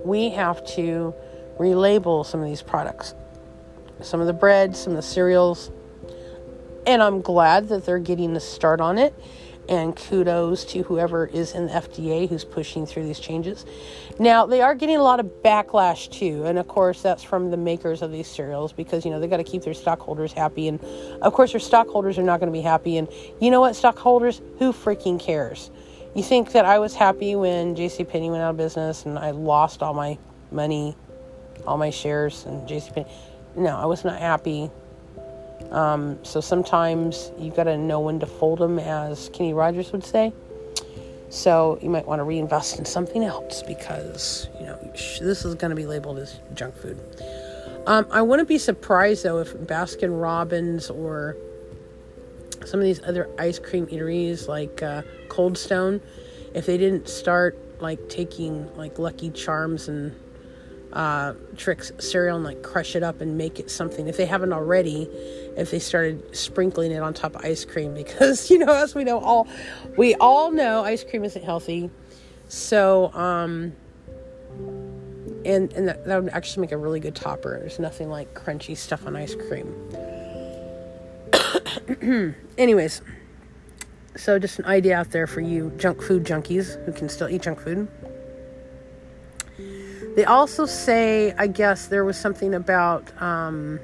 we 0.03 0.31
have 0.31 0.65
to 0.77 1.15
relabel 1.59 2.25
some 2.25 2.41
of 2.41 2.47
these 2.47 2.63
products, 2.63 3.15
some 4.01 4.23
of 4.23 4.27
the 4.27 4.33
bread, 4.33 4.75
some 4.75 4.93
of 4.93 4.97
the 4.97 5.03
cereals, 5.03 5.71
and 6.87 7.03
I'm 7.03 7.21
glad 7.21 7.69
that 7.69 7.85
they're 7.85 7.99
getting 7.99 8.33
the 8.33 8.41
start 8.41 8.81
on 8.81 8.97
it 8.97 9.15
and 9.69 9.95
kudos 9.95 10.65
to 10.65 10.83
whoever 10.83 11.27
is 11.27 11.53
in 11.53 11.67
the 11.67 11.73
FDA 11.73 12.29
who's 12.29 12.45
pushing 12.45 12.87
through 12.87 13.05
these 13.05 13.21
changes. 13.21 13.67
Now, 14.19 14.47
they 14.47 14.63
are 14.63 14.75
getting 14.75 14.97
a 14.97 15.03
lot 15.03 15.21
of 15.21 15.27
backlash 15.45 16.11
too, 16.11 16.45
and 16.45 16.59
of 16.59 16.69
course, 16.69 17.03
that's 17.03 17.23
from 17.23 17.51
the 17.51 17.57
makers 17.57 18.03
of 18.03 18.11
these 18.11 18.27
cereals 18.27 18.73
because 18.73 19.05
you 19.05 19.11
know 19.11 19.21
they 19.21 19.27
got 19.27 19.37
to 19.39 19.45
keep 19.45 19.63
their 19.63 19.75
stockholders 19.75 20.33
happy, 20.33 20.69
and 20.69 20.81
of 21.23 21.33
course, 21.33 21.53
their 21.53 21.61
stockholders 21.61 22.19
are 22.19 22.23
not 22.23 22.41
going 22.41 22.53
to 22.53 22.59
be 22.59 22.63
happy. 22.63 22.97
And 22.97 23.09
you 23.41 23.51
know 23.51 23.61
what, 23.61 23.77
stockholders, 23.77 24.41
who 24.59 24.73
freaking 24.73 25.21
cares? 25.21 25.71
You 26.15 26.23
think 26.23 26.53
that 26.53 26.65
I 26.65 26.79
was 26.79 26.95
happy 26.95 27.37
when 27.37 27.77
J.C. 27.77 28.03
Penney 28.05 28.31
went 28.31 28.43
out 28.43 28.51
of 28.51 28.57
business 28.57 29.05
and 29.05 29.19
I 29.19 29.31
lost 29.31 29.83
all 29.83 29.95
my 29.95 30.19
money, 30.51 30.97
all 31.67 31.77
my 31.77 31.91
shares 31.91 32.45
in 32.47 32.63
JCPenney. 32.63 33.09
No, 33.57 33.77
I 33.77 33.85
was 33.85 34.05
not 34.05 34.19
happy. 34.19 34.71
Um, 35.71 36.19
so 36.25 36.41
sometimes 36.41 37.31
you've 37.39 37.55
got 37.55 37.65
to 37.65 37.77
know 37.77 38.01
when 38.01 38.21
to 38.21 38.27
fold 38.27 38.61
them, 38.61 38.79
as 38.79 39.29
Kenny 39.31 39.53
Rogers 39.53 39.93
would 39.93 40.05
say. 40.05 40.33
So 41.31 41.79
you 41.83 41.91
might 41.91 42.07
want 42.07 42.21
to 42.21 42.25
reinvest 42.25 42.79
in 42.79 42.85
something 42.85 43.23
else 43.23 43.63
because 43.63 44.49
you 44.59 44.65
know 44.67 44.79
this 44.95 45.45
is 45.45 45.55
going 45.57 45.71
to 45.71 45.77
be 45.77 45.85
labeled 45.85 46.19
as 46.19 46.41
junk 46.55 46.75
food. 46.77 46.99
Um, 47.87 48.07
I 48.11 48.23
wouldn't 48.23 48.49
be 48.49 48.59
surprised 48.59 49.25
though 49.25 49.39
if 49.39 49.53
Baskin 49.55 50.21
Robbins 50.21 50.89
or 50.89 51.37
some 52.65 52.81
of 52.81 52.85
these 52.85 53.03
other 53.03 53.29
ice 53.39 53.59
cream 53.59 53.87
eateries 53.87 54.49
like 54.49 54.83
uh, 54.83 55.03
Cold 55.29 55.59
Stone, 55.59 56.01
if 56.55 56.65
they 56.67 56.79
didn't 56.79 57.09
start 57.09 57.59
like 57.81 58.09
taking 58.09 58.75
like 58.77 58.99
Lucky 58.99 59.31
Charms 59.31 59.89
and 59.89 60.15
uh, 60.93 61.35
Trix 61.57 61.93
cereal 61.99 62.37
and 62.37 62.45
like 62.45 62.63
crush 62.63 62.97
it 62.97 63.03
up 63.03 63.21
and 63.21 63.37
make 63.37 63.61
it 63.61 63.71
something. 63.71 64.09
If 64.09 64.17
they 64.17 64.27
haven't 64.27 64.53
already, 64.53 65.03
if 65.57 65.71
they 65.71 65.79
started 65.79 66.35
sprinkling 66.37 66.93
it 66.93 67.03
on 67.03 67.15
top 67.15 67.37
of 67.37 67.45
ice 67.45 67.65
cream, 67.65 67.95
because 68.03 68.51
you 68.51 68.59
know, 68.59 68.73
as 68.73 68.95
we 68.95 69.05
know, 69.05 69.19
all 69.19 69.47
we 69.97 70.15
all 70.17 70.51
know, 70.51 70.85
ice 70.85 71.05
cream 71.05 71.25
isn't 71.25 71.45
healthy. 71.45 71.91
So, 72.49 73.13
um, 73.13 73.75
and 75.45 75.73
and 75.73 75.89
that, 75.89 76.05
that 76.07 76.23
would 76.23 76.33
actually 76.33 76.63
make 76.63 76.73
a 76.73 76.79
really 76.79 77.01
good 77.01 77.15
topper. 77.15 77.59
There's 77.61 77.79
nothing 77.79 78.09
like 78.09 78.35
crunchy 78.35 78.77
stuff 78.77 79.07
on 79.07 79.17
ice 79.17 79.35
cream. 79.35 79.75
Anyways, 82.59 83.03
so 84.17 84.39
just 84.39 84.59
an 84.59 84.65
idea 84.65 84.97
out 84.97 85.11
there 85.11 85.27
for 85.27 85.41
you 85.41 85.71
junk 85.77 86.03
food 86.03 86.25
junkies 86.25 86.83
who 86.85 86.93
can 86.93 87.09
still 87.09 87.29
eat 87.29 87.43
junk 87.43 87.61
food. 87.61 87.89
They 90.19 90.25
also 90.25 90.67
say, 90.67 91.33
I 91.39 91.47
guess 91.47 91.87
there 91.87 92.05
was 92.05 92.19
something 92.19 92.53
about 92.53 93.23
um, 93.23 93.79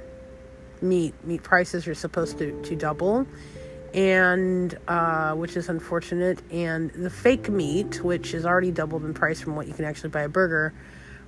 meat. 0.82 1.14
Meat 1.24 1.44
prices 1.44 1.86
are 1.86 1.94
supposed 1.94 2.38
to, 2.38 2.60
to 2.62 2.74
double, 2.74 3.24
and 3.94 4.76
uh, 4.88 5.34
which 5.34 5.56
is 5.56 5.68
unfortunate. 5.68 6.42
And 6.50 6.90
the 6.90 7.08
fake 7.08 7.48
meat, 7.48 8.02
which 8.02 8.34
is 8.34 8.44
already 8.44 8.72
doubled 8.72 9.04
in 9.04 9.14
price 9.14 9.40
from 9.40 9.54
what 9.54 9.68
you 9.68 9.74
can 9.74 9.84
actually 9.84 10.10
buy 10.10 10.22
a 10.22 10.28
burger. 10.28 10.74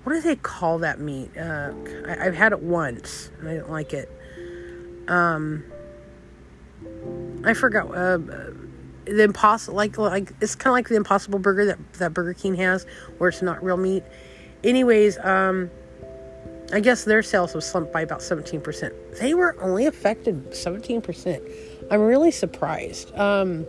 What 0.03 0.15
do 0.15 0.21
they 0.23 0.35
call 0.35 0.79
that 0.79 0.99
meat? 0.99 1.31
Uh, 1.39 1.73
I, 2.09 2.25
have 2.25 2.35
had 2.35 2.51
it 2.51 2.61
once 2.61 3.31
and 3.39 3.49
I 3.49 3.55
didn't 3.55 3.71
like 3.71 3.93
it. 3.93 4.11
Um, 5.07 5.63
I 7.45 7.55
forgot. 7.55 7.95
Uh, 7.95 8.19
the 9.05 9.23
impossible, 9.23 9.77
like 9.77 9.97
like 9.99 10.33
it's 10.41 10.57
kind 10.57 10.73
of 10.73 10.75
like 10.75 10.89
the 10.89 10.97
Impossible 10.97 11.39
Burger 11.39 11.67
that 11.67 11.93
that 11.93 12.13
Burger 12.13 12.35
King 12.35 12.57
has, 12.57 12.87
where 13.19 13.29
it's 13.29 13.41
not 13.41 13.63
real 13.63 13.77
meat 13.77 14.03
anyways, 14.67 15.19
um, 15.19 15.71
I 16.73 16.81
guess 16.81 17.05
their 17.05 17.23
sales 17.23 17.55
was 17.55 17.65
slumped 17.65 17.93
by 17.93 18.01
about 18.01 18.21
17%. 18.21 19.19
They 19.21 19.35
were 19.35 19.57
only 19.63 19.87
affected 19.87 20.51
17%. 20.51 21.53
I'm 21.91 22.01
really 22.01 22.33
surprised 22.33 23.13
because 23.13 23.43
um, 23.43 23.67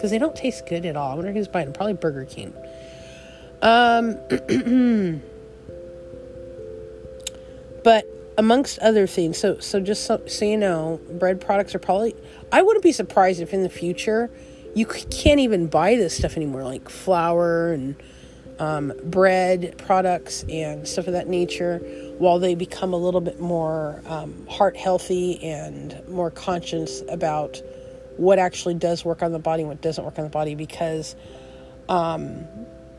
they 0.00 0.18
don't 0.18 0.34
taste 0.34 0.66
good 0.66 0.86
at 0.86 0.96
all. 0.96 1.12
I 1.12 1.14
wonder 1.14 1.32
who's 1.32 1.48
buying 1.48 1.66
them. 1.66 1.74
Probably 1.74 1.94
Burger 1.94 2.24
King. 2.24 2.54
Um, 3.60 4.16
but 7.84 8.06
amongst 8.38 8.78
other 8.78 9.06
things, 9.06 9.36
so 9.36 9.58
so 9.58 9.80
just 9.80 10.04
so, 10.06 10.22
so 10.26 10.44
you 10.46 10.56
know, 10.56 11.00
bread 11.10 11.40
products 11.40 11.74
are 11.74 11.78
probably. 11.78 12.14
I 12.50 12.62
wouldn't 12.62 12.84
be 12.84 12.92
surprised 12.92 13.40
if 13.40 13.52
in 13.52 13.62
the 13.62 13.68
future 13.68 14.30
you 14.74 14.86
can't 14.86 15.40
even 15.40 15.66
buy 15.66 15.96
this 15.96 16.16
stuff 16.16 16.36
anymore, 16.36 16.62
like 16.62 16.88
flour 16.88 17.72
and 17.72 17.96
um, 18.58 18.92
bread 19.04 19.76
products 19.78 20.44
and 20.48 20.86
stuff 20.86 21.06
of 21.06 21.12
that 21.12 21.28
nature 21.28 21.78
while 22.18 22.38
they 22.38 22.54
become 22.54 22.92
a 22.92 22.96
little 22.96 23.20
bit 23.20 23.40
more 23.40 24.02
um, 24.06 24.46
heart 24.48 24.76
healthy 24.76 25.42
and 25.44 26.02
more 26.08 26.30
conscious 26.30 27.02
about 27.08 27.62
what 28.16 28.38
actually 28.38 28.74
does 28.74 29.04
work 29.04 29.22
on 29.22 29.32
the 29.32 29.38
body 29.38 29.62
and 29.62 29.68
what 29.68 29.80
doesn't 29.80 30.04
work 30.04 30.18
on 30.18 30.24
the 30.24 30.30
body 30.30 30.54
because 30.54 31.14
um, 31.88 32.44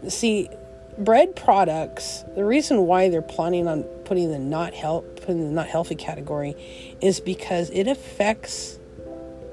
see 0.07 0.49
bread 0.97 1.35
products 1.35 2.23
the 2.35 2.43
reason 2.43 2.85
why 2.85 3.09
they're 3.09 3.21
planning 3.21 3.67
on 3.67 3.83
putting 4.05 4.31
the 4.31 4.39
not 4.39 4.73
help 4.73 5.17
putting 5.17 5.45
the 5.45 5.51
not 5.51 5.67
healthy 5.67 5.95
category 5.95 6.55
is 7.01 7.19
because 7.19 7.69
it 7.69 7.87
affects 7.87 8.79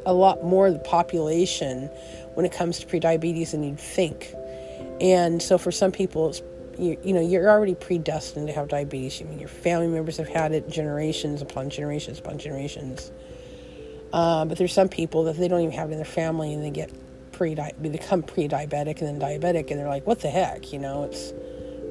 a 0.04 0.12
lot 0.12 0.44
more 0.44 0.68
of 0.68 0.72
the 0.72 0.78
population 0.80 1.88
when 2.34 2.46
it 2.46 2.52
comes 2.52 2.78
to 2.78 2.86
prediabetes 2.86 3.50
than 3.50 3.62
you'd 3.62 3.78
think 3.78 4.32
and 5.00 5.42
so 5.42 5.58
for 5.58 5.70
some 5.70 5.92
people, 5.92 6.34
you, 6.78 6.98
you 7.02 7.12
know 7.12 7.20
you're 7.20 7.48
already 7.48 7.74
predestined 7.74 8.48
to 8.48 8.52
have 8.52 8.68
diabetes. 8.68 9.20
I 9.20 9.24
mean, 9.24 9.38
your 9.38 9.48
family 9.48 9.88
members 9.88 10.16
have 10.16 10.28
had 10.28 10.52
it 10.52 10.68
generations 10.68 11.42
upon 11.42 11.70
generations 11.70 12.18
upon 12.18 12.38
generations. 12.38 13.10
Uh, 14.12 14.44
but 14.44 14.56
there's 14.56 14.72
some 14.72 14.88
people 14.88 15.24
that 15.24 15.36
they 15.36 15.48
don't 15.48 15.60
even 15.60 15.72
have 15.72 15.90
it 15.90 15.92
in 15.92 15.98
their 15.98 16.04
family, 16.04 16.54
and 16.54 16.64
they 16.64 16.70
get 16.70 16.90
pre 17.32 17.54
they 17.54 17.88
become 17.88 18.22
pre-diabetic 18.22 19.02
and 19.02 19.20
then 19.20 19.20
diabetic, 19.20 19.70
and 19.70 19.78
they're 19.78 19.88
like, 19.88 20.06
"What 20.06 20.20
the 20.20 20.30
heck?" 20.30 20.72
You 20.72 20.78
know, 20.78 21.04
it's 21.04 21.32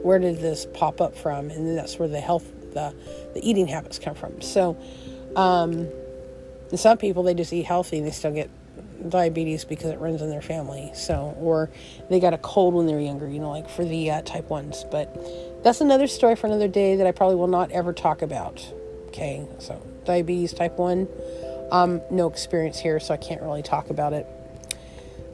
where 0.02 0.20
did 0.20 0.40
this 0.40 0.68
pop 0.74 1.02
up 1.02 1.16
from? 1.16 1.50
And 1.50 1.68
then 1.68 1.76
that's 1.76 1.98
where 1.98 2.08
the 2.08 2.20
health, 2.20 2.46
the 2.74 2.94
the 3.34 3.48
eating 3.48 3.68
habits 3.68 4.00
come 4.00 4.16
from. 4.16 4.42
So, 4.42 4.78
um, 5.36 5.90
some 6.76 6.98
people 6.98 7.24
they 7.24 7.34
just 7.34 7.54
eat 7.54 7.66
healthy 7.66 7.98
and 7.98 8.08
they 8.08 8.12
still 8.12 8.32
get 8.32 8.50
diabetes 9.10 9.66
because 9.66 9.92
it 9.92 10.00
runs 10.00 10.22
in 10.22 10.30
their 10.30 10.42
family. 10.42 10.92
So, 10.94 11.36
or 11.40 11.70
they 12.10 12.20
got 12.20 12.34
a 12.34 12.38
cold 12.38 12.74
when 12.74 12.86
they 12.88 12.94
were 12.94 13.00
younger, 13.00 13.30
you 13.30 13.40
know, 13.40 13.52
like 13.52 13.70
for 13.70 13.86
the 13.86 14.12
uh, 14.12 14.22
type 14.22 14.50
ones. 14.50 14.86
But 14.90 15.64
that's 15.64 15.82
another 15.82 16.08
story 16.08 16.36
for 16.36 16.48
another 16.48 16.68
day 16.68 16.96
that 16.98 17.08
I 17.08 17.12
probably 17.12 17.36
will 17.36 17.48
not 17.48 17.72
ever 17.72 17.94
talk 17.94 18.22
about. 18.22 18.66
Okay, 19.08 19.48
so 19.60 19.82
diabetes 20.06 20.54
type 20.54 20.78
one, 20.78 21.08
um, 21.72 22.02
no 22.12 22.28
experience 22.28 22.80
here, 22.80 23.00
so 23.00 23.14
I 23.14 23.18
can't 23.18 23.42
really 23.42 23.64
talk 23.64 23.90
about 23.90 24.14
it. 24.14 24.28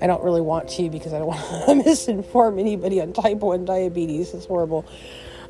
I 0.01 0.07
don't 0.07 0.23
really 0.23 0.41
want 0.41 0.67
to 0.69 0.89
because 0.89 1.13
I 1.13 1.19
don't 1.19 1.27
want 1.27 1.83
to 1.83 1.89
misinform 1.89 2.59
anybody 2.59 3.01
on 3.01 3.13
type 3.13 3.37
1 3.37 3.65
diabetes. 3.65 4.33
It's 4.33 4.45
horrible. 4.45 4.85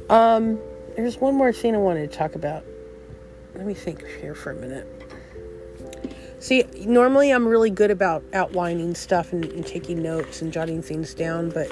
Um, 0.09 0.59
there's 0.95 1.17
one 1.17 1.35
more 1.35 1.53
thing 1.53 1.73
I 1.73 1.79
wanted 1.79 2.11
to 2.11 2.17
talk 2.17 2.35
about. 2.35 2.65
Let 3.55 3.65
me 3.65 3.73
think 3.73 4.05
here 4.21 4.35
for 4.35 4.51
a 4.51 4.55
minute. 4.55 5.00
See, 6.41 6.63
normally 6.87 7.29
I'm 7.29 7.47
really 7.47 7.69
good 7.69 7.91
about 7.91 8.23
outlining 8.33 8.95
stuff 8.95 9.31
and, 9.31 9.45
and, 9.45 9.63
taking 9.63 10.01
notes 10.01 10.41
and 10.41 10.51
jotting 10.51 10.81
things 10.81 11.13
down, 11.13 11.51
but 11.51 11.71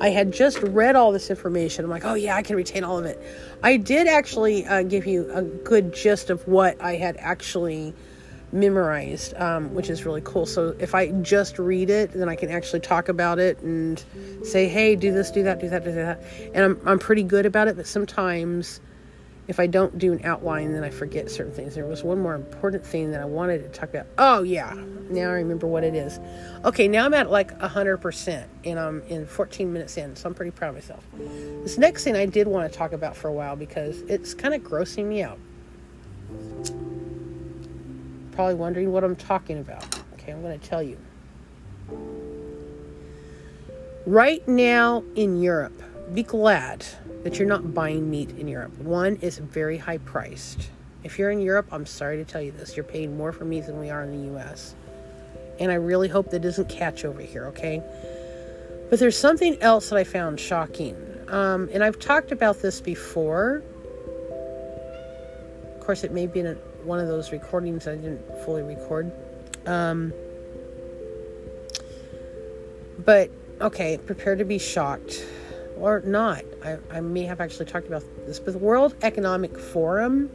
I 0.00 0.08
had 0.08 0.32
just 0.32 0.62
read 0.62 0.96
all 0.96 1.12
this 1.12 1.28
information. 1.28 1.84
I'm 1.84 1.90
like, 1.90 2.06
oh 2.06 2.14
yeah, 2.14 2.34
I 2.34 2.40
can 2.40 2.56
retain 2.56 2.82
all 2.82 2.98
of 2.98 3.04
it. 3.04 3.22
I 3.62 3.76
did 3.76 4.08
actually 4.08 4.64
uh, 4.64 4.84
give 4.84 5.06
you 5.06 5.30
a 5.34 5.42
good 5.42 5.92
gist 5.92 6.30
of 6.30 6.48
what 6.48 6.80
I 6.80 6.94
had 6.94 7.18
actually 7.18 7.92
memorized, 8.52 9.34
um, 9.34 9.74
which 9.74 9.90
is 9.90 10.06
really 10.06 10.22
cool. 10.24 10.46
So 10.46 10.74
if 10.78 10.94
I 10.94 11.08
just 11.20 11.58
read 11.58 11.90
it, 11.90 12.12
then 12.12 12.30
I 12.30 12.36
can 12.36 12.50
actually 12.50 12.80
talk 12.80 13.10
about 13.10 13.38
it 13.38 13.58
and 13.60 14.02
say, 14.42 14.66
hey, 14.66 14.96
do 14.96 15.12
this, 15.12 15.30
do 15.30 15.42
that, 15.42 15.60
do 15.60 15.68
that, 15.68 15.84
do 15.84 15.92
that. 15.92 16.22
And 16.54 16.64
I'm, 16.64 16.80
I'm 16.86 16.98
pretty 16.98 17.22
good 17.22 17.44
about 17.44 17.68
it, 17.68 17.76
but 17.76 17.86
sometimes 17.86 18.80
if 19.48 19.60
I 19.60 19.66
don't 19.66 19.96
do 19.98 20.12
an 20.12 20.20
outline, 20.24 20.72
then 20.72 20.82
I 20.82 20.90
forget 20.90 21.30
certain 21.30 21.52
things. 21.52 21.74
There 21.74 21.86
was 21.86 22.02
one 22.02 22.18
more 22.18 22.34
important 22.34 22.84
thing 22.84 23.12
that 23.12 23.20
I 23.20 23.24
wanted 23.24 23.62
to 23.62 23.68
talk 23.68 23.90
about. 23.90 24.06
Oh, 24.18 24.42
yeah. 24.42 24.74
Now 25.08 25.30
I 25.30 25.34
remember 25.34 25.68
what 25.68 25.84
it 25.84 25.94
is. 25.94 26.18
Okay, 26.64 26.88
now 26.88 27.04
I'm 27.04 27.14
at 27.14 27.30
like 27.30 27.56
100%, 27.60 28.44
and 28.64 28.78
I'm 28.78 29.02
in 29.02 29.24
14 29.26 29.72
minutes 29.72 29.96
in, 29.96 30.16
so 30.16 30.28
I'm 30.28 30.34
pretty 30.34 30.50
proud 30.50 30.70
of 30.70 30.74
myself. 30.74 31.04
This 31.62 31.78
next 31.78 32.02
thing 32.02 32.16
I 32.16 32.26
did 32.26 32.48
want 32.48 32.70
to 32.70 32.76
talk 32.76 32.92
about 32.92 33.16
for 33.16 33.28
a 33.28 33.32
while 33.32 33.54
because 33.54 34.00
it's 34.02 34.34
kind 34.34 34.52
of 34.52 34.62
grossing 34.62 35.04
me 35.06 35.22
out. 35.22 35.38
Probably 38.32 38.54
wondering 38.54 38.90
what 38.92 39.04
I'm 39.04 39.16
talking 39.16 39.58
about. 39.58 39.84
Okay, 40.14 40.32
I'm 40.32 40.42
going 40.42 40.58
to 40.58 40.68
tell 40.68 40.82
you. 40.82 40.98
Right 44.06 44.46
now 44.48 45.04
in 45.14 45.40
Europe, 45.40 45.82
be 46.14 46.22
glad 46.22 46.84
that 47.24 47.38
you're 47.38 47.48
not 47.48 47.74
buying 47.74 48.08
meat 48.08 48.30
in 48.38 48.48
Europe. 48.48 48.76
One 48.78 49.16
is 49.16 49.38
very 49.38 49.78
high 49.78 49.98
priced. 49.98 50.70
If 51.02 51.18
you're 51.18 51.30
in 51.30 51.40
Europe, 51.40 51.66
I'm 51.72 51.86
sorry 51.86 52.16
to 52.16 52.24
tell 52.24 52.40
you 52.40 52.52
this, 52.52 52.76
you're 52.76 52.84
paying 52.84 53.16
more 53.16 53.32
for 53.32 53.44
meat 53.44 53.66
than 53.66 53.78
we 53.80 53.90
are 53.90 54.02
in 54.02 54.12
the 54.12 54.36
US. 54.36 54.74
And 55.58 55.72
I 55.72 55.76
really 55.76 56.08
hope 56.08 56.30
that 56.30 56.40
doesn't 56.40 56.68
catch 56.68 57.04
over 57.04 57.20
here, 57.20 57.46
okay? 57.46 57.82
But 58.90 58.98
there's 58.98 59.18
something 59.18 59.60
else 59.60 59.90
that 59.90 59.96
I 59.96 60.04
found 60.04 60.38
shocking. 60.38 60.96
Um, 61.28 61.68
and 61.72 61.82
I've 61.82 61.98
talked 61.98 62.30
about 62.30 62.60
this 62.60 62.80
before. 62.80 63.62
Of 65.74 65.80
course, 65.80 66.04
it 66.04 66.12
may 66.12 66.26
be 66.26 66.40
in 66.40 66.46
a, 66.46 66.54
one 66.84 67.00
of 67.00 67.08
those 67.08 67.32
recordings 67.32 67.88
I 67.88 67.96
didn't 67.96 68.22
fully 68.44 68.62
record. 68.62 69.10
Um, 69.66 70.12
but 73.04 73.30
okay, 73.60 73.98
prepare 73.98 74.36
to 74.36 74.44
be 74.44 74.58
shocked 74.58 75.24
or 75.78 76.00
not. 76.00 76.42
I, 76.64 76.78
I 76.90 77.00
may 77.00 77.24
have 77.24 77.40
actually 77.40 77.66
talked 77.66 77.86
about 77.86 78.02
this, 78.26 78.38
but 78.38 78.52
the 78.52 78.58
World 78.58 78.94
Economic 79.02 79.58
Forum 79.58 80.30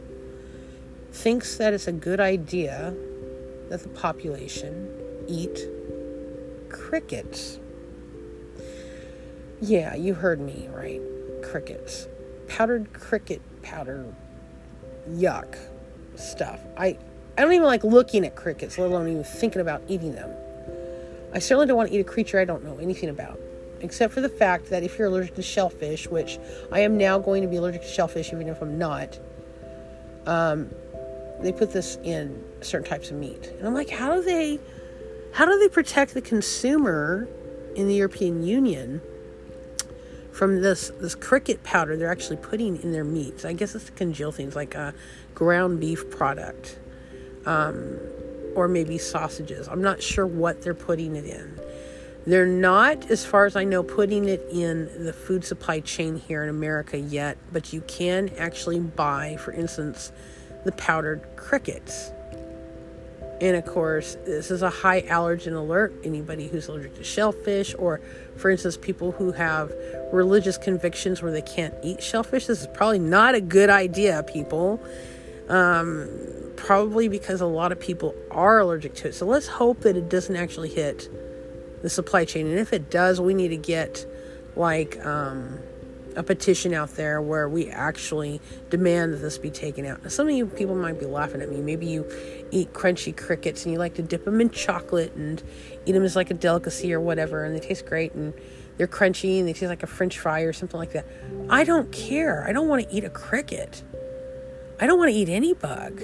thinks 1.12 1.56
that 1.56 1.74
it's 1.74 1.86
a 1.86 1.92
good 1.92 2.20
idea 2.20 2.94
that 3.68 3.82
the 3.82 3.88
population 3.88 4.88
eat 5.28 5.66
crickets. 6.68 7.58
Yeah, 9.60 9.94
you 9.94 10.14
heard 10.14 10.40
me 10.40 10.68
right. 10.72 11.00
Crickets. 11.42 12.08
powdered 12.48 12.92
cricket 12.92 13.40
powder 13.62 14.14
yuck 15.10 15.56
stuff. 16.16 16.60
I 16.76 16.98
I 17.36 17.42
don't 17.42 17.52
even 17.52 17.66
like 17.66 17.82
looking 17.82 18.24
at 18.26 18.36
crickets, 18.36 18.78
let 18.78 18.90
alone 18.90 19.08
even 19.08 19.24
thinking 19.24 19.60
about 19.60 19.82
eating 19.88 20.14
them. 20.14 20.30
I 21.32 21.38
certainly 21.38 21.66
don't 21.66 21.76
want 21.76 21.88
to 21.90 21.96
eat 21.96 22.00
a 22.00 22.04
creature 22.04 22.38
I 22.38 22.44
don't 22.44 22.62
know 22.62 22.78
anything 22.78 23.08
about, 23.08 23.40
except 23.82 24.14
for 24.14 24.20
the 24.20 24.28
fact 24.28 24.70
that 24.70 24.82
if 24.82 24.98
you're 24.98 25.08
allergic 25.08 25.34
to 25.34 25.42
shellfish, 25.42 26.08
which 26.08 26.38
I 26.70 26.80
am 26.80 26.96
now 26.96 27.18
going 27.18 27.42
to 27.42 27.48
be 27.48 27.56
allergic 27.56 27.82
to 27.82 27.88
shellfish 27.88 28.32
even 28.32 28.48
if 28.48 28.62
I'm 28.62 28.78
not, 28.78 29.18
um, 30.26 30.70
they 31.40 31.52
put 31.52 31.72
this 31.72 31.98
in 32.04 32.42
certain 32.60 32.88
types 32.88 33.10
of 33.10 33.16
meat. 33.16 33.52
And 33.58 33.66
I'm 33.66 33.74
like, 33.74 33.90
how 33.90 34.14
do 34.14 34.22
they 34.22 34.60
how 35.34 35.46
do 35.46 35.58
they 35.58 35.68
protect 35.68 36.14
the 36.14 36.20
consumer 36.20 37.28
in 37.74 37.88
the 37.88 37.94
European 37.94 38.42
Union 38.42 39.00
from 40.30 40.62
this 40.62 40.90
this 41.00 41.14
cricket 41.14 41.62
powder 41.62 41.96
they're 41.96 42.10
actually 42.10 42.36
putting 42.36 42.80
in 42.82 42.92
their 42.92 43.04
meats? 43.04 43.44
I 43.44 43.52
guess 43.52 43.74
it's 43.74 43.86
to 43.86 43.92
congeal 43.92 44.32
things 44.32 44.54
like 44.54 44.74
a 44.74 44.94
ground 45.34 45.80
beef 45.80 46.08
product. 46.10 46.78
Um, 47.44 47.98
or 48.54 48.68
maybe 48.68 48.98
sausages. 48.98 49.68
I'm 49.68 49.82
not 49.82 50.02
sure 50.02 50.26
what 50.26 50.62
they're 50.62 50.74
putting 50.74 51.16
it 51.16 51.24
in. 51.24 51.58
They're 52.24 52.46
not, 52.46 53.10
as 53.10 53.24
far 53.24 53.46
as 53.46 53.56
I 53.56 53.64
know, 53.64 53.82
putting 53.82 54.28
it 54.28 54.46
in 54.50 55.04
the 55.04 55.12
food 55.12 55.44
supply 55.44 55.80
chain 55.80 56.16
here 56.16 56.42
in 56.42 56.48
America 56.48 56.96
yet, 56.96 57.36
but 57.52 57.72
you 57.72 57.80
can 57.82 58.30
actually 58.38 58.78
buy, 58.78 59.36
for 59.36 59.52
instance, 59.52 60.12
the 60.64 60.72
powdered 60.72 61.22
crickets. 61.34 62.12
And 63.40 63.56
of 63.56 63.66
course, 63.66 64.16
this 64.24 64.52
is 64.52 64.62
a 64.62 64.70
high 64.70 65.02
allergen 65.02 65.56
alert. 65.56 65.92
Anybody 66.04 66.46
who's 66.46 66.68
allergic 66.68 66.94
to 66.94 67.04
shellfish, 67.04 67.74
or 67.76 68.00
for 68.36 68.50
instance, 68.50 68.76
people 68.76 69.10
who 69.10 69.32
have 69.32 69.72
religious 70.12 70.56
convictions 70.56 71.22
where 71.22 71.32
they 71.32 71.42
can't 71.42 71.74
eat 71.82 72.00
shellfish, 72.00 72.46
this 72.46 72.60
is 72.60 72.68
probably 72.68 73.00
not 73.00 73.34
a 73.34 73.40
good 73.40 73.68
idea, 73.68 74.22
people. 74.22 74.80
Um, 75.48 76.08
probably 76.54 77.08
because 77.08 77.40
a 77.40 77.46
lot 77.46 77.72
of 77.72 77.80
people 77.80 78.14
are 78.30 78.60
allergic 78.60 78.94
to 78.94 79.08
it. 79.08 79.14
So 79.16 79.26
let's 79.26 79.48
hope 79.48 79.80
that 79.80 79.96
it 79.96 80.08
doesn't 80.08 80.36
actually 80.36 80.68
hit 80.68 81.08
the 81.82 81.90
supply 81.90 82.24
chain. 82.24 82.46
And 82.46 82.58
if 82.58 82.72
it 82.72 82.90
does, 82.90 83.20
we 83.20 83.34
need 83.34 83.48
to 83.48 83.56
get 83.56 84.06
like 84.56 85.04
um, 85.04 85.58
a 86.16 86.22
petition 86.22 86.74
out 86.74 86.90
there 86.90 87.20
where 87.20 87.48
we 87.48 87.68
actually 87.68 88.40
demand 88.70 89.14
that 89.14 89.18
this 89.18 89.38
be 89.38 89.50
taken 89.50 89.86
out. 89.86 90.02
Now, 90.02 90.08
some 90.08 90.28
of 90.28 90.34
you 90.34 90.46
people 90.46 90.74
might 90.74 90.98
be 90.98 91.06
laughing 91.06 91.42
at 91.42 91.50
me. 91.50 91.60
Maybe 91.60 91.86
you 91.86 92.10
eat 92.50 92.72
crunchy 92.72 93.16
crickets 93.16 93.64
and 93.64 93.72
you 93.72 93.78
like 93.78 93.94
to 93.94 94.02
dip 94.02 94.24
them 94.24 94.40
in 94.40 94.50
chocolate 94.50 95.12
and 95.14 95.42
eat 95.86 95.92
them 95.92 96.04
as 96.04 96.16
like 96.16 96.30
a 96.30 96.34
delicacy 96.34 96.92
or 96.92 97.00
whatever, 97.00 97.44
and 97.44 97.54
they 97.54 97.60
taste 97.60 97.86
great 97.86 98.12
and 98.12 98.34
they're 98.76 98.88
crunchy 98.88 99.38
and 99.38 99.48
they 99.48 99.52
taste 99.52 99.68
like 99.68 99.82
a 99.82 99.86
french 99.86 100.18
fry 100.18 100.40
or 100.40 100.52
something 100.52 100.78
like 100.78 100.92
that. 100.92 101.06
I 101.50 101.64
don't 101.64 101.92
care. 101.92 102.46
I 102.46 102.52
don't 102.52 102.68
want 102.68 102.88
to 102.88 102.94
eat 102.94 103.04
a 103.04 103.10
cricket. 103.10 103.82
I 104.80 104.86
don't 104.86 104.98
want 104.98 105.10
to 105.10 105.16
eat 105.16 105.28
any 105.28 105.54
bug. 105.54 106.02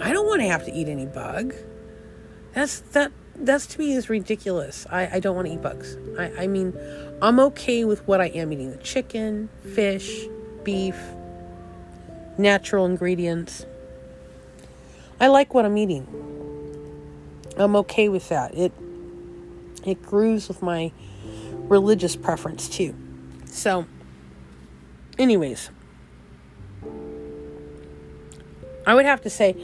I 0.00 0.12
don't 0.12 0.26
want 0.26 0.40
to 0.40 0.48
have 0.48 0.64
to 0.66 0.72
eat 0.72 0.88
any 0.88 1.06
bug. 1.06 1.54
That's 2.52 2.80
that 2.80 3.12
that's 3.38 3.66
to 3.66 3.78
me 3.78 3.92
is 3.92 4.08
ridiculous. 4.08 4.86
I, 4.90 5.16
I 5.16 5.20
don't 5.20 5.36
want 5.36 5.48
to 5.48 5.54
eat 5.54 5.62
bugs. 5.62 5.96
I, 6.18 6.44
I 6.44 6.46
mean, 6.46 6.72
I'm 7.22 7.38
okay 7.40 7.84
with 7.84 8.06
what 8.06 8.20
I 8.20 8.26
am 8.26 8.52
eating 8.52 8.70
the 8.70 8.76
chicken, 8.78 9.48
fish, 9.74 10.26
beef, 10.64 10.96
natural 12.38 12.86
ingredients. 12.86 13.66
I 15.20 15.28
like 15.28 15.54
what 15.54 15.64
I'm 15.64 15.76
eating. 15.78 16.06
I'm 17.56 17.76
okay 17.76 18.08
with 18.08 18.28
that. 18.28 18.54
It 18.54 18.72
it 19.84 20.02
grooves 20.02 20.48
with 20.48 20.62
my 20.62 20.92
religious 21.68 22.16
preference 22.16 22.68
too. 22.68 22.94
So 23.46 23.86
anyways, 25.18 25.70
I 28.86 28.94
would 28.94 29.06
have 29.06 29.22
to 29.22 29.30
say 29.30 29.56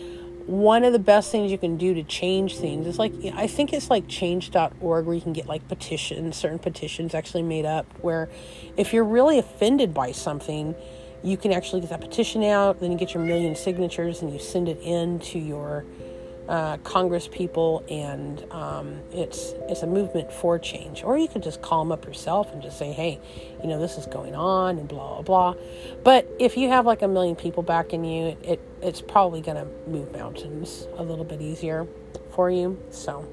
one 0.46 0.84
of 0.84 0.92
the 0.92 0.98
best 0.98 1.30
things 1.30 1.50
you 1.50 1.58
can 1.58 1.76
do 1.76 1.94
to 1.94 2.02
change 2.02 2.56
things 2.56 2.86
is 2.86 2.98
like 2.98 3.12
I 3.34 3.46
think 3.46 3.72
it's 3.72 3.90
like 3.90 4.08
change.org 4.08 5.06
where 5.06 5.14
you 5.14 5.20
can 5.20 5.32
get 5.32 5.46
like 5.46 5.66
petitions, 5.68 6.36
certain 6.36 6.58
petitions 6.58 7.14
actually 7.14 7.42
made 7.42 7.64
up 7.64 7.86
where 8.00 8.28
if 8.76 8.92
you're 8.92 9.04
really 9.04 9.38
offended 9.38 9.94
by 9.94 10.12
something, 10.12 10.74
you 11.22 11.36
can 11.36 11.52
actually 11.52 11.80
get 11.80 11.90
that 11.90 12.00
petition 12.00 12.42
out, 12.42 12.80
then 12.80 12.90
you 12.90 12.98
get 12.98 13.14
your 13.14 13.22
million 13.22 13.54
signatures 13.54 14.22
and 14.22 14.32
you 14.32 14.38
send 14.38 14.68
it 14.68 14.80
in 14.82 15.18
to 15.20 15.38
your 15.38 15.84
uh, 16.48 16.76
Congress 16.78 17.28
people, 17.28 17.84
and 17.88 18.44
um, 18.52 19.00
it's 19.12 19.54
it's 19.68 19.82
a 19.82 19.86
movement 19.86 20.32
for 20.32 20.58
change. 20.58 21.04
Or 21.04 21.16
you 21.16 21.28
could 21.28 21.42
just 21.42 21.62
call 21.62 21.84
them 21.84 21.92
up 21.92 22.04
yourself 22.04 22.52
and 22.52 22.60
just 22.60 22.78
say, 22.78 22.92
"Hey, 22.92 23.20
you 23.62 23.68
know 23.68 23.78
this 23.78 23.96
is 23.96 24.06
going 24.06 24.34
on," 24.34 24.78
and 24.78 24.88
blah 24.88 25.20
blah 25.20 25.22
blah. 25.22 25.62
But 26.02 26.28
if 26.38 26.56
you 26.56 26.68
have 26.68 26.84
like 26.84 27.02
a 27.02 27.08
million 27.08 27.36
people 27.36 27.62
backing 27.62 28.04
you, 28.04 28.28
it, 28.28 28.38
it 28.42 28.60
it's 28.82 29.00
probably 29.00 29.40
going 29.40 29.56
to 29.56 29.66
move 29.88 30.12
mountains 30.12 30.88
a 30.96 31.02
little 31.02 31.24
bit 31.24 31.40
easier 31.40 31.86
for 32.30 32.50
you. 32.50 32.82
So. 32.90 33.28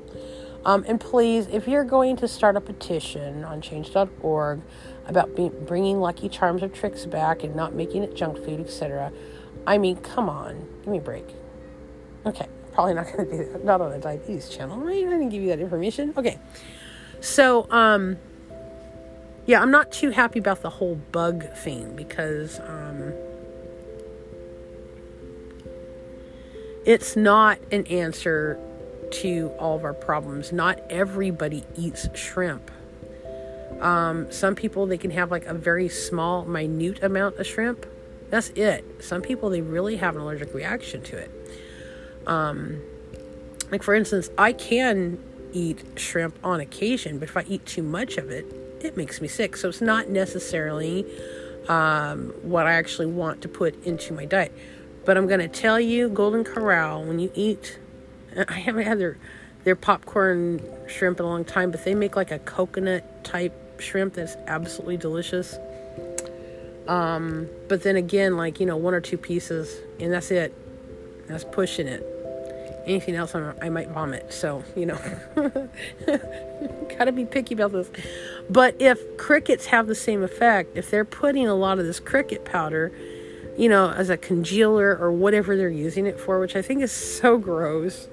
Um, 0.65 0.83
and 0.89 0.99
please, 0.99 1.47
if 1.47 1.69
you're 1.69 1.85
going 1.85 2.17
to 2.17 2.27
start 2.27 2.57
a 2.57 2.61
petition 2.61 3.45
on 3.45 3.61
change.org 3.61 4.61
about 5.07 5.33
be- 5.33 5.47
bringing 5.47 6.01
Lucky 6.01 6.27
Charms 6.27 6.61
or 6.61 6.67
Trix 6.67 7.05
back 7.05 7.45
and 7.45 7.55
not 7.55 7.73
making 7.73 8.03
it 8.03 8.13
junk 8.13 8.43
food, 8.43 8.59
etc., 8.59 9.13
I 9.65 9.77
mean, 9.77 9.95
come 9.95 10.27
on, 10.27 10.67
give 10.81 10.91
me 10.91 10.97
a 10.97 11.01
break. 11.01 11.33
Okay 12.25 12.49
probably 12.79 12.93
not 12.93 13.11
going 13.11 13.29
to 13.29 13.37
do 13.37 13.51
that. 13.51 13.65
Not 13.65 13.81
on 13.81 13.91
a 13.91 13.99
diabetes 13.99 14.47
channel, 14.47 14.77
right? 14.77 15.05
I 15.05 15.09
didn't 15.09 15.29
give 15.29 15.41
you 15.41 15.49
that 15.49 15.59
information. 15.59 16.13
Okay. 16.15 16.39
So, 17.19 17.69
um, 17.71 18.15
yeah, 19.45 19.61
I'm 19.61 19.69
not 19.69 19.91
too 19.91 20.11
happy 20.11 20.39
about 20.39 20.61
the 20.61 20.69
whole 20.69 20.95
bug 20.95 21.43
thing 21.57 21.93
because, 21.97 22.61
um, 22.61 23.11
it's 26.85 27.17
not 27.17 27.59
an 27.73 27.85
answer 27.87 28.57
to 29.11 29.51
all 29.59 29.75
of 29.75 29.83
our 29.83 29.93
problems. 29.93 30.53
Not 30.53 30.79
everybody 30.89 31.65
eats 31.75 32.07
shrimp. 32.17 32.71
Um, 33.81 34.31
some 34.31 34.55
people 34.55 34.85
they 34.85 34.97
can 34.97 35.11
have 35.11 35.31
like 35.31 35.45
a 35.47 35.53
very 35.53 35.89
small, 35.89 36.45
minute 36.45 37.03
amount 37.03 37.39
of 37.39 37.45
shrimp. 37.45 37.85
That's 38.29 38.49
it. 38.51 39.03
Some 39.03 39.21
people 39.21 39.49
they 39.49 39.59
really 39.59 39.97
have 39.97 40.15
an 40.15 40.21
allergic 40.21 40.53
reaction 40.53 41.01
to 41.03 41.17
it. 41.17 41.38
Um, 42.29 42.81
like 43.71 43.83
for 43.83 43.93
instance, 43.93 44.29
I 44.37 44.53
can 44.53 45.21
eat 45.51 45.83
shrimp 45.97 46.37
on 46.43 46.59
occasion, 46.59 47.19
but 47.19 47.27
if 47.27 47.35
I 47.35 47.43
eat 47.47 47.65
too 47.65 47.83
much 47.83 48.17
of 48.17 48.29
it, 48.29 48.45
it 48.81 48.95
makes 48.95 49.19
me 49.19 49.27
sick. 49.27 49.57
So 49.57 49.67
it's 49.67 49.81
not 49.81 50.09
necessarily 50.09 51.05
um, 51.67 52.29
what 52.41 52.65
I 52.65 52.73
actually 52.73 53.07
want 53.07 53.41
to 53.41 53.47
put 53.47 53.83
into 53.83 54.13
my 54.13 54.25
diet. 54.25 54.55
But 55.05 55.17
I'm 55.17 55.27
to 55.27 55.47
tell 55.47 55.79
you, 55.79 56.09
Golden 56.09 56.43
Corral, 56.43 57.03
when 57.03 57.19
you 57.19 57.31
eat, 57.33 57.79
I 58.47 58.53
haven't 58.53 58.83
had 58.83 58.99
their 58.99 59.17
their 59.65 59.75
popcorn 59.75 60.61
shrimp 60.87 61.19
in 61.19 61.25
a 61.25 61.27
long 61.27 61.43
time, 61.43 61.71
but 61.71 61.83
they 61.83 61.93
make 61.93 62.15
like 62.15 62.31
a 62.31 62.39
coconut 62.39 63.25
type 63.25 63.53
shrimp 63.81 64.13
that's 64.13 64.35
absolutely 64.47 64.97
delicious. 64.97 65.57
Um, 66.87 67.47
but 67.67 67.83
then 67.83 67.97
again, 67.97 68.37
like 68.37 68.59
you 68.59 68.65
know, 68.65 68.77
one 68.77 68.93
or 68.93 69.01
two 69.01 69.17
pieces, 69.17 69.75
and 69.99 70.13
that's 70.13 70.31
it. 70.31 70.55
That's 71.27 71.43
pushing 71.43 71.87
it. 71.87 72.18
Anything 72.89 73.13
else, 73.13 73.35
I 73.35 73.69
might 73.69 73.89
vomit. 73.89 74.33
So, 74.33 74.63
you 74.75 74.87
know, 74.87 74.99
gotta 76.97 77.11
be 77.11 77.23
picky 77.23 77.53
about 77.53 77.71
this. 77.71 77.91
But 78.49 78.75
if 78.79 79.15
crickets 79.15 79.67
have 79.67 79.85
the 79.85 79.93
same 79.93 80.23
effect, 80.23 80.75
if 80.75 80.89
they're 80.89 81.05
putting 81.05 81.47
a 81.47 81.53
lot 81.53 81.77
of 81.77 81.85
this 81.85 81.99
cricket 81.99 82.45
powder, 82.45 82.91
you 83.55 83.69
know, 83.69 83.91
as 83.91 84.09
a 84.09 84.17
congealer 84.17 84.97
or 84.99 85.11
whatever 85.11 85.55
they're 85.55 85.69
using 85.69 86.07
it 86.07 86.19
for, 86.19 86.39
which 86.39 86.55
I 86.55 86.63
think 86.63 86.81
is 86.81 86.91
so 86.91 87.37
gross. 87.37 88.07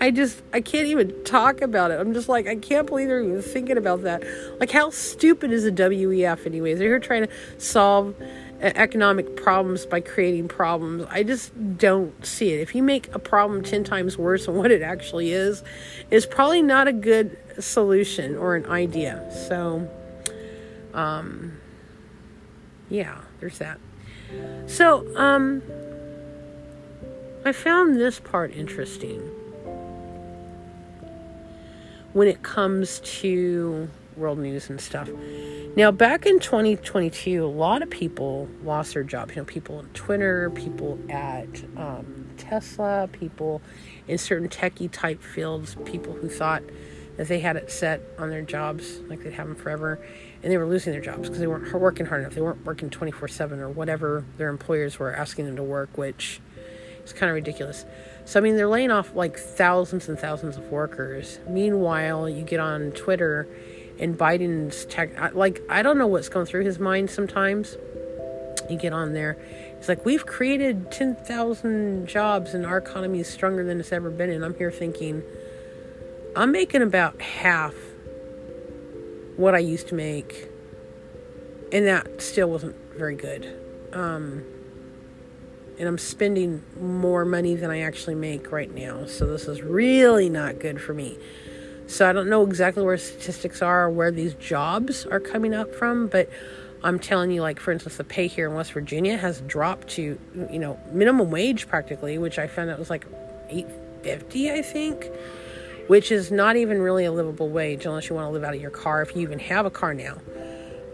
I 0.00 0.12
just 0.12 0.42
I 0.52 0.60
can't 0.60 0.86
even 0.86 1.24
talk 1.24 1.62
about 1.62 1.90
it. 1.90 1.98
I'm 1.98 2.14
just 2.14 2.28
like 2.28 2.46
I 2.46 2.54
can't 2.54 2.86
believe 2.86 3.08
they're 3.08 3.20
even 3.20 3.42
thinking 3.42 3.78
about 3.78 4.02
that. 4.02 4.22
Like 4.60 4.70
how 4.70 4.90
stupid 4.90 5.50
is 5.50 5.64
the 5.64 5.72
WEF 5.72 6.46
anyways? 6.46 6.78
They're 6.78 6.86
here 6.86 7.00
trying 7.00 7.26
to 7.26 7.32
solve 7.58 8.14
economic 8.74 9.36
problems 9.36 9.86
by 9.86 10.00
creating 10.00 10.48
problems. 10.48 11.06
I 11.10 11.22
just 11.22 11.52
don't 11.78 12.24
see 12.24 12.52
it. 12.52 12.60
If 12.60 12.74
you 12.74 12.82
make 12.82 13.14
a 13.14 13.18
problem 13.18 13.62
10 13.62 13.84
times 13.84 14.16
worse 14.16 14.46
than 14.46 14.56
what 14.56 14.70
it 14.70 14.82
actually 14.82 15.32
is, 15.32 15.62
it's 16.10 16.26
probably 16.26 16.62
not 16.62 16.88
a 16.88 16.92
good 16.92 17.36
solution 17.58 18.36
or 18.36 18.56
an 18.56 18.66
idea. 18.66 19.30
So, 19.48 19.88
um, 20.94 21.58
yeah, 22.88 23.20
there's 23.40 23.58
that. 23.58 23.78
So, 24.66 25.06
um, 25.16 25.62
I 27.44 27.52
found 27.52 27.96
this 27.96 28.18
part 28.18 28.52
interesting 28.52 29.20
when 32.12 32.28
it 32.28 32.42
comes 32.42 33.00
to 33.00 33.88
world 34.16 34.38
news 34.38 34.70
and 34.70 34.80
stuff. 34.80 35.08
Now, 35.76 35.90
back 35.90 36.24
in 36.24 36.40
2022, 36.40 37.44
a 37.44 37.46
lot 37.46 37.82
of 37.82 37.90
people 37.90 38.48
lost 38.64 38.94
their 38.94 39.02
jobs. 39.02 39.36
You 39.36 39.42
know, 39.42 39.44
people 39.44 39.76
on 39.76 39.90
Twitter, 39.92 40.50
people 40.50 40.98
at 41.10 41.48
um, 41.76 42.30
Tesla, 42.38 43.08
people 43.12 43.60
in 44.08 44.16
certain 44.16 44.48
techie 44.48 44.90
type 44.90 45.22
fields, 45.22 45.76
people 45.84 46.14
who 46.14 46.28
thought 46.28 46.62
that 47.16 47.28
they 47.28 47.40
had 47.40 47.56
it 47.56 47.70
set 47.70 48.00
on 48.18 48.30
their 48.30 48.42
jobs, 48.42 49.00
like 49.08 49.22
they'd 49.22 49.32
have 49.32 49.48
them 49.48 49.56
forever. 49.56 49.98
and 50.42 50.52
they 50.52 50.58
were 50.58 50.66
losing 50.66 50.92
their 50.92 51.02
jobs 51.02 51.28
because 51.28 51.38
they 51.38 51.46
weren't 51.46 51.72
working 51.74 52.06
hard 52.06 52.20
enough. 52.20 52.34
They 52.34 52.40
weren't 52.40 52.64
working 52.64 52.90
24 52.90 53.28
7 53.28 53.60
or 53.60 53.68
whatever 53.68 54.24
their 54.36 54.48
employers 54.48 54.98
were 54.98 55.14
asking 55.14 55.46
them 55.46 55.56
to 55.56 55.62
work, 55.62 55.96
which 55.96 56.40
is 57.04 57.12
kind 57.12 57.30
of 57.30 57.34
ridiculous. 57.34 57.84
So, 58.24 58.40
I 58.40 58.42
mean, 58.42 58.56
they're 58.56 58.68
laying 58.68 58.90
off 58.90 59.14
like 59.14 59.38
thousands 59.38 60.08
and 60.08 60.18
thousands 60.18 60.56
of 60.56 60.70
workers. 60.70 61.38
Meanwhile, 61.48 62.28
you 62.28 62.44
get 62.44 62.60
on 62.60 62.92
Twitter 62.92 63.48
and 63.98 64.16
Biden's 64.16 64.84
tech, 64.86 65.34
like, 65.34 65.62
I 65.68 65.82
don't 65.82 65.98
know 65.98 66.06
what's 66.06 66.28
going 66.28 66.46
through 66.46 66.64
his 66.64 66.78
mind 66.78 67.10
sometimes. 67.10 67.76
You 68.68 68.76
get 68.76 68.92
on 68.92 69.12
there, 69.12 69.38
it's 69.78 69.88
like, 69.88 70.04
we've 70.04 70.26
created 70.26 70.90
10,000 70.90 72.06
jobs 72.06 72.54
and 72.54 72.66
our 72.66 72.78
economy 72.78 73.20
is 73.20 73.28
stronger 73.28 73.64
than 73.64 73.78
it's 73.78 73.92
ever 73.92 74.10
been. 74.10 74.30
And 74.30 74.44
I'm 74.44 74.54
here 74.54 74.72
thinking, 74.72 75.22
I'm 76.34 76.52
making 76.52 76.82
about 76.82 77.20
half 77.22 77.74
what 79.36 79.54
I 79.54 79.58
used 79.58 79.88
to 79.88 79.94
make, 79.94 80.48
and 81.72 81.86
that 81.86 82.20
still 82.22 82.50
wasn't 82.50 82.76
very 82.96 83.14
good. 83.14 83.46
Um, 83.92 84.44
and 85.78 85.88
I'm 85.88 85.98
spending 85.98 86.62
more 86.80 87.24
money 87.24 87.54
than 87.54 87.70
I 87.70 87.80
actually 87.80 88.14
make 88.14 88.50
right 88.50 88.74
now. 88.74 89.06
So 89.06 89.26
this 89.26 89.46
is 89.46 89.62
really 89.62 90.30
not 90.30 90.58
good 90.58 90.80
for 90.80 90.94
me. 90.94 91.18
So 91.86 92.08
I 92.08 92.12
don't 92.12 92.28
know 92.28 92.42
exactly 92.42 92.82
where 92.82 92.98
statistics 92.98 93.62
are 93.62 93.84
or 93.84 93.90
where 93.90 94.10
these 94.10 94.34
jobs 94.34 95.06
are 95.06 95.20
coming 95.20 95.54
up 95.54 95.74
from, 95.74 96.08
but 96.08 96.28
I'm 96.82 96.98
telling 96.98 97.30
you, 97.30 97.42
like 97.42 97.60
for 97.60 97.72
instance, 97.72 97.96
the 97.96 98.04
pay 98.04 98.26
here 98.26 98.48
in 98.48 98.54
West 98.54 98.72
Virginia 98.72 99.16
has 99.16 99.40
dropped 99.42 99.88
to 99.90 100.18
you 100.50 100.58
know 100.58 100.78
minimum 100.90 101.30
wage 101.30 101.68
practically, 101.68 102.18
which 102.18 102.38
I 102.38 102.46
found 102.46 102.70
out 102.70 102.78
was 102.78 102.90
like 102.90 103.06
eight 103.48 103.66
fifty, 104.02 104.50
I 104.50 104.62
think 104.62 105.10
which 105.86 106.10
is 106.10 106.30
not 106.30 106.56
even 106.56 106.80
really 106.80 107.04
a 107.04 107.12
livable 107.12 107.48
wage 107.48 107.86
unless 107.86 108.08
you 108.08 108.16
want 108.16 108.26
to 108.26 108.30
live 108.30 108.44
out 108.44 108.54
of 108.54 108.60
your 108.60 108.70
car 108.70 109.02
if 109.02 109.14
you 109.14 109.22
even 109.22 109.38
have 109.38 109.66
a 109.66 109.70
car 109.70 109.94
now. 109.94 110.16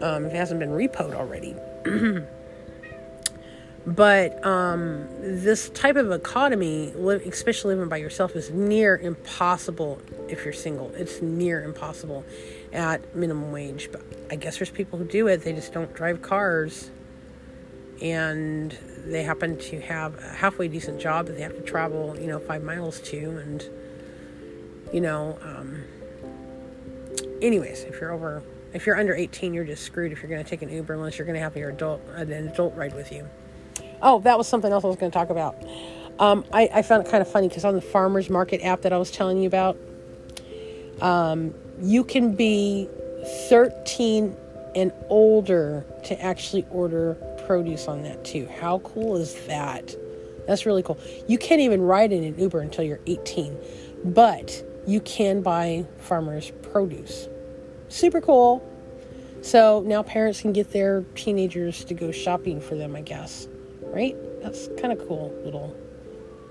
Um, 0.01 0.25
if 0.25 0.33
it 0.33 0.35
hasn't 0.35 0.59
been 0.59 0.71
repoed 0.71 1.13
already. 1.13 1.55
but 3.85 4.45
um, 4.45 5.07
this 5.19 5.69
type 5.69 5.97
of 5.97 6.11
economy, 6.11 6.93
especially 7.25 7.75
living 7.75 7.89
by 7.89 7.97
yourself, 7.97 8.35
is 8.35 8.49
near 8.49 8.97
impossible 8.97 10.01
if 10.29 10.45
you're 10.45 10.53
single. 10.53 10.91
It's 10.95 11.21
near 11.21 11.63
impossible 11.63 12.23
at 12.71 13.15
minimum 13.15 13.51
wage. 13.51 13.89
But 13.91 14.01
I 14.31 14.35
guess 14.35 14.57
there's 14.57 14.69
people 14.69 14.99
who 14.99 15.05
do 15.05 15.27
it, 15.27 15.43
they 15.43 15.53
just 15.53 15.73
don't 15.73 15.93
drive 15.93 16.21
cars. 16.21 16.89
And 18.01 18.71
they 19.05 19.23
happen 19.23 19.57
to 19.57 19.81
have 19.81 20.17
a 20.17 20.29
halfway 20.29 20.67
decent 20.67 20.99
job 20.99 21.27
that 21.27 21.35
they 21.35 21.43
have 21.43 21.55
to 21.55 21.61
travel, 21.61 22.17
you 22.19 22.27
know, 22.27 22.39
five 22.39 22.63
miles 22.63 22.99
to. 23.01 23.17
And 23.17 23.63
you 24.93 25.01
know, 25.01 25.37
um, 25.41 25.83
anyways, 27.41 27.83
if 27.83 27.99
you're 27.99 28.11
over, 28.11 28.43
if 28.73 28.85
you're 28.85 28.97
under 28.97 29.15
18, 29.15 29.53
you're 29.53 29.65
just 29.65 29.83
screwed 29.83 30.11
if 30.11 30.21
you're 30.21 30.29
going 30.29 30.43
to 30.43 30.49
take 30.49 30.61
an 30.61 30.69
Uber 30.69 30.93
unless 30.93 31.17
you're 31.17 31.25
going 31.25 31.35
to 31.37 31.41
have 31.41 31.57
your 31.57 31.69
adult, 31.69 32.01
an 32.13 32.31
adult 32.31 32.75
ride 32.75 32.93
with 32.93 33.11
you. 33.11 33.27
Oh, 34.03 34.19
that 34.19 34.37
was 34.37 34.47
something 34.47 34.71
else 34.71 34.83
I 34.83 34.87
was 34.87 34.97
going 34.97 35.11
to 35.11 35.17
talk 35.17 35.29
about. 35.29 35.55
Um, 36.19 36.45
I, 36.53 36.69
I, 36.71 36.81
found 36.83 37.07
it 37.07 37.09
kind 37.09 37.21
of 37.21 37.31
funny 37.31 37.47
because 37.47 37.65
on 37.65 37.73
the 37.73 37.81
farmers 37.81 38.29
market 38.29 38.61
app 38.63 38.81
that 38.81 38.93
I 38.93 38.97
was 38.97 39.09
telling 39.09 39.39
you 39.39 39.47
about, 39.47 39.77
um, 41.01 41.55
you 41.81 42.03
can 42.03 42.35
be 42.35 42.87
13 43.49 44.35
and 44.75 44.91
older 45.09 45.85
to 46.03 46.21
actually 46.21 46.67
order 46.69 47.15
produce 47.47 47.87
on 47.87 48.03
that 48.03 48.23
too. 48.23 48.47
How 48.59 48.79
cool 48.79 49.15
is 49.15 49.33
that? 49.47 49.95
That's 50.45 50.65
really 50.65 50.83
cool. 50.83 50.99
You 51.27 51.37
can't 51.37 51.61
even 51.61 51.81
ride 51.81 52.11
in 52.11 52.23
an 52.23 52.37
Uber 52.37 52.59
until 52.59 52.83
you're 52.83 52.99
18, 53.07 53.57
but 54.03 54.63
you 54.85 54.99
can 54.99 55.41
buy 55.41 55.85
farmers' 55.97 56.51
produce. 56.61 57.27
Super 57.87 58.21
cool. 58.21 58.69
So 59.41 59.81
now 59.85 60.03
parents 60.03 60.41
can 60.41 60.53
get 60.53 60.71
their 60.71 61.01
teenagers 61.15 61.83
to 61.85 61.93
go 61.93 62.11
shopping 62.11 62.61
for 62.61 62.75
them, 62.75 62.95
I 62.95 63.01
guess. 63.01 63.47
Right? 63.93 64.15
That's 64.41 64.67
kind 64.79 64.91
of 64.91 65.07
cool 65.07 65.33
little 65.43 65.75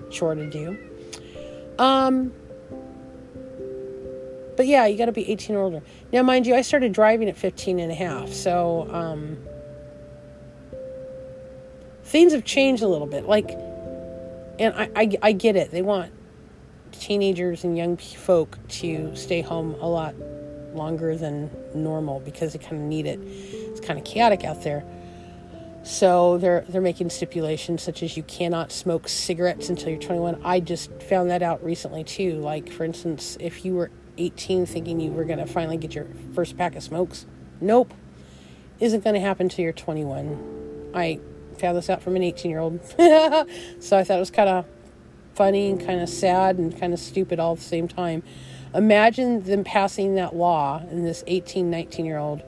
chore 0.09 0.35
to 0.35 0.49
do. 0.49 0.77
Um, 1.77 2.33
but 4.55 4.67
yeah, 4.67 4.85
you 4.85 4.97
got 4.97 5.05
to 5.05 5.11
be 5.11 5.29
18 5.29 5.55
or 5.55 5.63
older. 5.63 5.81
Now, 6.11 6.23
mind 6.23 6.45
you, 6.47 6.55
I 6.55 6.61
started 6.61 6.93
driving 6.93 7.27
at 7.27 7.37
15 7.37 7.79
and 7.79 7.91
a 7.91 7.95
half. 7.95 8.29
So, 8.29 8.87
um, 8.91 9.37
things 12.03 12.33
have 12.33 12.45
changed 12.45 12.83
a 12.83 12.87
little 12.87 13.07
bit. 13.07 13.25
Like, 13.25 13.49
and 14.59 14.73
I, 14.75 14.89
I, 14.95 15.11
I 15.21 15.31
get 15.31 15.55
it. 15.55 15.71
They 15.71 15.81
want 15.81 16.11
teenagers 16.91 17.63
and 17.63 17.77
young 17.77 17.97
folk 17.97 18.57
to 18.67 19.15
stay 19.15 19.41
home 19.41 19.75
a 19.81 19.87
lot 19.87 20.13
longer 20.75 21.15
than 21.17 21.49
normal 21.73 22.19
because 22.19 22.53
they 22.53 22.59
kind 22.59 22.73
of 22.73 22.81
need 22.81 23.07
it. 23.07 23.19
It's 23.21 23.79
kind 23.79 23.97
of 23.97 24.05
chaotic 24.05 24.43
out 24.43 24.63
there. 24.63 24.83
So 25.83 26.37
they're 26.37 26.65
they're 26.69 26.81
making 26.81 27.09
stipulations 27.09 27.83
such 27.83 28.03
as 28.03 28.15
you 28.15 28.23
cannot 28.23 28.71
smoke 28.71 29.09
cigarettes 29.09 29.69
until 29.69 29.89
you're 29.89 29.99
21. 29.99 30.41
I 30.43 30.61
just 30.61 30.91
found 31.03 31.29
that 31.29 31.43
out 31.43 31.63
recently 31.63 32.05
too. 32.05 32.39
Like 32.39 32.71
for 32.71 32.85
instance, 32.85 33.37
if 33.39 33.65
you 33.65 33.75
were 33.75 33.91
18 34.17 34.65
thinking 34.65 34.99
you 34.99 35.11
were 35.11 35.25
going 35.25 35.39
to 35.39 35.45
finally 35.45 35.77
get 35.77 35.93
your 35.93 36.07
first 36.33 36.57
pack 36.57 36.75
of 36.75 36.83
smokes, 36.83 37.25
nope. 37.59 37.93
Isn't 38.79 39.03
going 39.03 39.15
to 39.15 39.19
happen 39.19 39.45
until 39.45 39.63
you're 39.63 39.73
21. 39.73 40.91
I 40.93 41.19
found 41.59 41.77
this 41.77 41.89
out 41.89 42.01
from 42.01 42.15
an 42.15 42.23
18 42.23 42.49
year 42.49 42.59
old. 42.59 42.79
so 43.79 43.97
I 43.97 44.03
thought 44.03 44.17
it 44.17 44.19
was 44.19 44.31
kind 44.31 44.49
of 44.49 44.65
funny 45.35 45.69
and 45.69 45.85
kind 45.85 45.99
of 45.99 46.07
sad 46.07 46.57
and 46.57 46.77
kind 46.79 46.93
of 46.93 46.99
stupid 46.99 47.39
all 47.39 47.53
at 47.53 47.59
the 47.59 47.63
same 47.63 47.89
time. 47.89 48.23
Imagine 48.73 49.43
them 49.43 49.63
passing 49.63 50.15
that 50.15 50.35
law 50.35 50.81
and 50.89 51.05
this 51.05 51.23
18, 51.27 51.69
19 51.69 52.05
year 52.05 52.17
old 52.17 52.41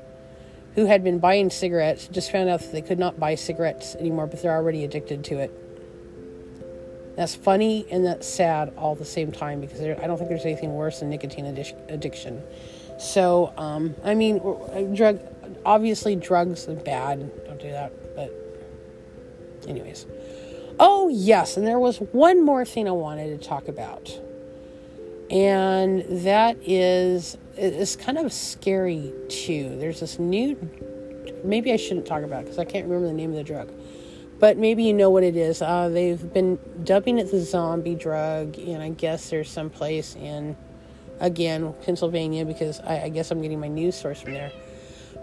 who 0.75 0.85
had 0.85 1.03
been 1.03 1.19
buying 1.19 1.49
cigarettes 1.49 2.07
just 2.07 2.31
found 2.31 2.49
out 2.49 2.59
that 2.59 2.71
they 2.71 2.81
could 2.81 2.99
not 2.99 3.19
buy 3.19 3.35
cigarettes 3.35 3.95
anymore, 3.95 4.27
but 4.27 4.41
they're 4.41 4.55
already 4.55 4.83
addicted 4.83 5.23
to 5.23 5.39
it. 5.39 5.51
That's 7.15 7.33
funny 7.33 7.85
and 7.89 8.05
that's 8.05 8.27
sad 8.27 8.73
all 8.77 8.91
at 8.91 8.97
the 8.97 9.05
same 9.05 9.31
time 9.31 9.61
because 9.61 9.79
there, 9.79 9.97
I 10.01 10.05
don't 10.05 10.17
think 10.17 10.29
there's 10.29 10.45
anything 10.45 10.73
worse 10.73 10.99
than 10.99 11.09
nicotine 11.09 11.45
addiction. 11.45 12.43
So, 12.99 13.53
um, 13.57 13.95
I 14.03 14.15
mean, 14.15 14.39
drug, 14.93 15.19
obviously, 15.65 16.15
drugs 16.15 16.67
are 16.67 16.75
bad. 16.75 17.45
Don't 17.45 17.59
do 17.59 17.71
that. 17.71 18.15
But, 18.15 18.33
anyways. 19.67 20.05
Oh, 20.77 21.07
yes, 21.07 21.55
and 21.55 21.65
there 21.65 21.79
was 21.79 21.97
one 21.97 22.43
more 22.43 22.65
thing 22.65 22.87
I 22.87 22.91
wanted 22.91 23.39
to 23.39 23.47
talk 23.47 23.69
about. 23.69 24.11
And 25.29 26.03
that 26.25 26.57
is 26.65 27.37
it's 27.57 27.95
kind 27.95 28.17
of 28.17 28.31
scary 28.31 29.13
too. 29.29 29.77
There's 29.79 29.99
this 29.99 30.19
new 30.19 30.57
maybe 31.43 31.71
I 31.71 31.77
shouldn't 31.77 32.05
talk 32.05 32.23
about 32.23 32.41
it 32.41 32.45
because 32.45 32.59
I 32.59 32.65
can't 32.65 32.85
remember 32.85 33.07
the 33.07 33.13
name 33.13 33.29
of 33.29 33.35
the 33.35 33.43
drug. 33.43 33.71
But 34.39 34.57
maybe 34.57 34.83
you 34.83 34.93
know 34.93 35.09
what 35.09 35.23
it 35.23 35.35
is. 35.35 35.61
Uh, 35.61 35.89
they've 35.89 36.33
been 36.33 36.59
dubbing 36.83 37.19
it 37.19 37.31
the 37.31 37.39
zombie 37.39 37.95
drug, 37.95 38.57
and 38.59 38.81
I 38.81 38.89
guess 38.89 39.29
there's 39.29 39.49
some 39.49 39.69
place 39.69 40.15
in, 40.15 40.57
again, 41.21 41.73
Pennsylvania, 41.83 42.43
because 42.43 42.81
I, 42.81 43.03
I 43.03 43.09
guess 43.09 43.31
I'm 43.31 43.41
getting 43.41 43.61
my 43.61 43.69
news 43.69 43.95
source 43.95 44.19
from 44.19 44.33
there 44.33 44.51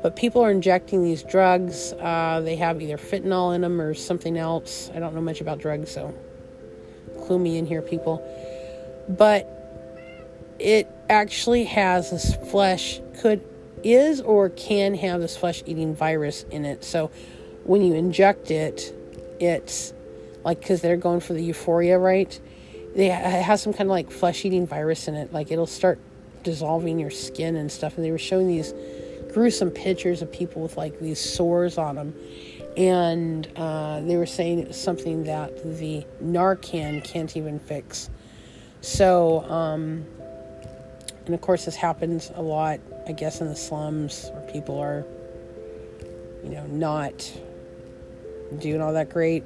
but 0.02 0.16
people 0.16 0.42
are 0.42 0.50
injecting 0.50 1.04
these 1.04 1.22
drugs. 1.22 1.92
Uh, 1.92 2.40
they 2.44 2.56
have 2.56 2.82
either 2.82 2.98
fentanyl 2.98 3.54
in 3.54 3.60
them 3.60 3.80
or 3.80 3.94
something 3.94 4.36
else. 4.36 4.90
I 4.94 4.98
don't 4.98 5.14
know 5.14 5.20
much 5.20 5.40
about 5.40 5.58
drugs, 5.58 5.92
so 5.92 6.12
clue 7.24 7.38
me 7.38 7.56
in 7.56 7.66
here, 7.66 7.80
people. 7.80 8.20
But 9.08 9.48
it 10.58 11.01
actually 11.08 11.64
has 11.64 12.10
this 12.10 12.34
flesh 12.50 13.00
could 13.20 13.42
is 13.84 14.20
or 14.20 14.48
can 14.48 14.94
have 14.94 15.20
this 15.20 15.36
flesh 15.36 15.62
eating 15.66 15.94
virus 15.94 16.44
in 16.50 16.64
it. 16.64 16.84
So 16.84 17.10
when 17.64 17.82
you 17.82 17.94
inject 17.94 18.50
it, 18.50 18.94
it's 19.40 19.92
like 20.44 20.60
because 20.60 20.80
they're 20.80 20.96
going 20.96 21.20
for 21.20 21.32
the 21.32 21.42
euphoria, 21.42 21.98
right? 21.98 22.38
They 22.94 23.10
it 23.10 23.42
has 23.42 23.62
some 23.62 23.72
kind 23.72 23.88
of 23.88 23.90
like 23.90 24.10
flesh 24.10 24.44
eating 24.44 24.66
virus 24.66 25.08
in 25.08 25.14
it. 25.14 25.32
Like 25.32 25.50
it'll 25.50 25.66
start 25.66 25.98
dissolving 26.42 26.98
your 26.98 27.10
skin 27.10 27.56
and 27.56 27.70
stuff. 27.70 27.96
And 27.96 28.04
they 28.04 28.10
were 28.10 28.18
showing 28.18 28.48
these 28.48 28.74
gruesome 29.32 29.70
pictures 29.70 30.22
of 30.22 30.30
people 30.32 30.62
with 30.62 30.76
like 30.76 30.98
these 31.00 31.18
sores 31.18 31.78
on 31.78 31.96
them. 31.96 32.14
And 32.76 33.48
uh, 33.56 34.00
they 34.00 34.16
were 34.16 34.26
saying 34.26 34.60
it 34.60 34.68
was 34.68 34.80
something 34.80 35.24
that 35.24 35.62
the 35.78 36.06
Narcan 36.22 37.04
can't 37.04 37.36
even 37.36 37.58
fix. 37.58 38.08
So, 38.80 39.44
um, 39.50 40.06
and 41.26 41.34
of 41.34 41.40
course, 41.40 41.64
this 41.64 41.76
happens 41.76 42.30
a 42.34 42.42
lot, 42.42 42.80
I 43.06 43.12
guess, 43.12 43.40
in 43.40 43.48
the 43.48 43.56
slums 43.56 44.30
where 44.32 44.50
people 44.52 44.78
are, 44.78 45.04
you 46.42 46.50
know, 46.50 46.66
not 46.66 47.30
doing 48.58 48.80
all 48.80 48.92
that 48.92 49.10
great. 49.10 49.44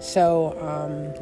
So, 0.00 0.56
um, 0.60 1.14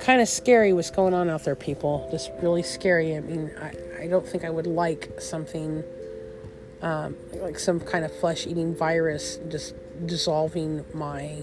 kind 0.00 0.20
of 0.20 0.28
scary 0.28 0.72
what's 0.72 0.90
going 0.90 1.14
on 1.14 1.28
out 1.28 1.44
there, 1.44 1.54
people. 1.54 2.08
Just 2.10 2.30
really 2.42 2.62
scary. 2.62 3.16
I 3.16 3.20
mean, 3.20 3.50
I, 3.60 4.04
I 4.04 4.06
don't 4.06 4.26
think 4.26 4.44
I 4.44 4.50
would 4.50 4.66
like 4.66 5.20
something 5.20 5.84
um, 6.82 7.16
like 7.34 7.58
some 7.58 7.80
kind 7.80 8.04
of 8.04 8.14
flesh 8.20 8.46
eating 8.46 8.74
virus 8.74 9.38
just 9.48 9.74
dissolving 10.06 10.84
my 10.94 11.42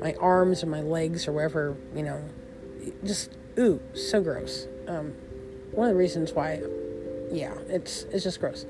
my 0.00 0.14
arms 0.14 0.62
or 0.62 0.66
my 0.66 0.80
legs 0.80 1.28
or 1.28 1.32
wherever 1.32 1.76
you 1.94 2.02
know 2.02 2.24
just 3.04 3.30
ooh 3.58 3.80
so 3.92 4.22
gross 4.22 4.66
um, 4.88 5.14
one 5.72 5.88
of 5.88 5.94
the 5.94 5.98
reasons 5.98 6.32
why 6.32 6.60
yeah 7.30 7.54
it's 7.68 8.04
it's 8.12 8.24
just 8.24 8.40
gross 8.40 8.66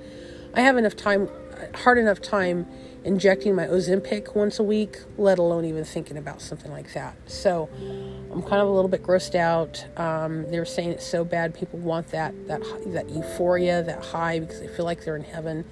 I 0.53 0.63
have 0.63 0.77
enough 0.77 0.97
time, 0.97 1.29
hard 1.75 1.99
enough 1.99 2.21
time 2.21 2.67
injecting 3.05 3.55
my 3.55 3.67
Ozempic 3.67 4.35
once 4.35 4.59
a 4.59 4.63
week, 4.63 4.99
let 5.17 5.39
alone 5.39 5.65
even 5.65 5.85
thinking 5.85 6.17
about 6.17 6.43
something 6.43 6.73
like 6.73 6.93
that. 6.95 7.17
So 7.27 7.69
I'm 8.33 8.43
kind 8.43 8.61
of 8.61 8.69
a 8.69 8.73
little 8.73 8.89
bit 8.89 9.03
grossed 9.03 9.37
out. 9.37 9.85
Um, 9.97 10.51
they 10.51 10.59
were 10.59 10.65
saying 10.65 10.91
it's 10.91 11.07
so 11.07 11.25
bad, 11.25 11.55
people 11.55 11.79
want 11.79 12.09
that 12.09 12.35
that 12.49 12.63
that 12.87 13.11
euphoria, 13.11 13.83
that 13.83 14.05
high, 14.07 14.41
because 14.41 14.61
they 14.61 14.69
feel 14.69 14.85
like 14.85 15.05
they're 15.05 15.17
in 15.17 15.25
heaven. 15.25 15.65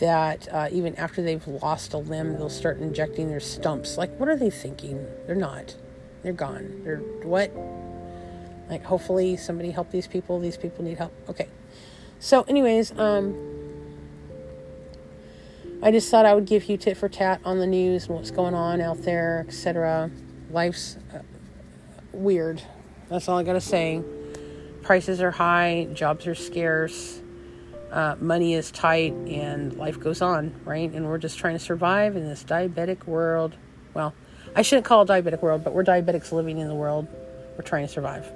That 0.00 0.52
uh, 0.52 0.68
even 0.70 0.94
after 0.96 1.22
they've 1.22 1.46
lost 1.46 1.92
a 1.92 1.98
limb, 1.98 2.34
they'll 2.34 2.50
start 2.50 2.78
injecting 2.78 3.30
their 3.30 3.40
stumps. 3.40 3.96
Like, 3.96 4.10
what 4.18 4.28
are 4.28 4.36
they 4.36 4.50
thinking? 4.50 5.04
They're 5.26 5.34
not. 5.34 5.76
They're 6.22 6.32
gone. 6.32 6.82
They're 6.84 6.98
what? 6.98 7.50
Like, 8.68 8.84
hopefully 8.84 9.36
somebody 9.36 9.70
help 9.70 9.90
these 9.90 10.06
people. 10.06 10.38
These 10.40 10.56
people 10.56 10.84
need 10.84 10.98
help. 10.98 11.12
Okay. 11.28 11.48
So, 12.20 12.42
anyways, 12.42 12.98
um, 12.98 13.34
I 15.80 15.92
just 15.92 16.10
thought 16.10 16.26
I 16.26 16.34
would 16.34 16.46
give 16.46 16.64
you 16.68 16.76
tit 16.76 16.96
for 16.96 17.08
tat 17.08 17.40
on 17.44 17.58
the 17.58 17.66
news 17.66 18.06
and 18.06 18.16
what's 18.16 18.32
going 18.32 18.54
on 18.54 18.80
out 18.80 19.02
there, 19.02 19.44
etc. 19.46 20.10
Life's 20.50 20.98
uh, 21.14 21.20
weird. 22.12 22.60
That's 23.08 23.28
all 23.28 23.38
I 23.38 23.44
gotta 23.44 23.60
say. 23.60 24.02
Prices 24.82 25.20
are 25.20 25.30
high, 25.30 25.88
jobs 25.92 26.26
are 26.26 26.34
scarce, 26.34 27.20
uh, 27.92 28.16
money 28.20 28.54
is 28.54 28.72
tight, 28.72 29.12
and 29.12 29.76
life 29.76 30.00
goes 30.00 30.20
on, 30.20 30.52
right? 30.64 30.90
And 30.92 31.06
we're 31.06 31.18
just 31.18 31.38
trying 31.38 31.54
to 31.54 31.60
survive 31.60 32.16
in 32.16 32.26
this 32.26 32.42
diabetic 32.42 33.06
world. 33.06 33.54
Well, 33.94 34.14
I 34.56 34.62
shouldn't 34.62 34.84
call 34.84 35.02
it 35.02 35.08
diabetic 35.08 35.42
world, 35.42 35.62
but 35.62 35.74
we're 35.74 35.84
diabetics 35.84 36.32
living 36.32 36.58
in 36.58 36.66
the 36.66 36.74
world. 36.74 37.06
We're 37.56 37.62
trying 37.64 37.86
to 37.86 37.92
survive. 37.92 38.30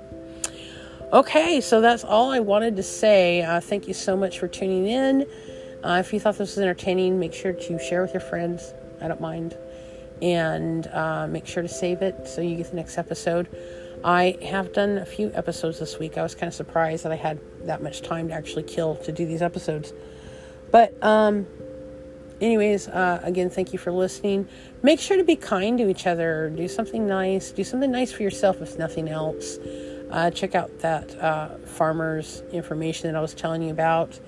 Okay, 1.12 1.60
so 1.60 1.82
that's 1.82 2.04
all 2.04 2.30
I 2.30 2.40
wanted 2.40 2.76
to 2.76 2.82
say. 2.82 3.42
Uh, 3.42 3.60
thank 3.60 3.86
you 3.86 3.92
so 3.92 4.16
much 4.16 4.38
for 4.38 4.48
tuning 4.48 4.86
in. 4.86 5.26
Uh, 5.84 5.98
if 6.00 6.10
you 6.10 6.18
thought 6.18 6.38
this 6.38 6.56
was 6.56 6.58
entertaining, 6.58 7.20
make 7.20 7.34
sure 7.34 7.52
to 7.52 7.78
share 7.78 8.00
with 8.00 8.14
your 8.14 8.22
friends. 8.22 8.72
I 8.98 9.08
don't 9.08 9.20
mind. 9.20 9.54
And 10.22 10.86
uh, 10.86 11.26
make 11.26 11.46
sure 11.46 11.62
to 11.62 11.68
save 11.68 12.00
it 12.00 12.26
so 12.26 12.40
you 12.40 12.56
get 12.56 12.70
the 12.70 12.76
next 12.76 12.96
episode. 12.96 13.46
I 14.02 14.38
have 14.42 14.72
done 14.72 14.96
a 14.96 15.04
few 15.04 15.30
episodes 15.34 15.78
this 15.78 15.98
week. 15.98 16.16
I 16.16 16.22
was 16.22 16.34
kind 16.34 16.48
of 16.48 16.54
surprised 16.54 17.04
that 17.04 17.12
I 17.12 17.16
had 17.16 17.38
that 17.66 17.82
much 17.82 18.00
time 18.00 18.28
to 18.28 18.34
actually 18.34 18.62
kill 18.62 18.96
to 18.96 19.12
do 19.12 19.26
these 19.26 19.42
episodes. 19.42 19.92
But, 20.70 20.94
um, 21.04 21.46
anyways, 22.40 22.88
uh, 22.88 23.20
again, 23.22 23.50
thank 23.50 23.74
you 23.74 23.78
for 23.78 23.92
listening. 23.92 24.48
Make 24.82 24.98
sure 24.98 25.18
to 25.18 25.24
be 25.24 25.36
kind 25.36 25.76
to 25.76 25.90
each 25.90 26.06
other. 26.06 26.48
Do 26.48 26.68
something 26.68 27.06
nice. 27.06 27.50
Do 27.50 27.64
something 27.64 27.90
nice 27.90 28.12
for 28.12 28.22
yourself, 28.22 28.62
if 28.62 28.78
nothing 28.78 29.10
else. 29.10 29.58
Uh, 30.12 30.30
check 30.30 30.54
out 30.54 30.80
that 30.80 31.18
uh, 31.18 31.56
farmer's 31.64 32.42
information 32.52 33.10
that 33.10 33.16
I 33.16 33.20
was 33.22 33.32
telling 33.32 33.62
you 33.62 33.70
about 33.70 34.20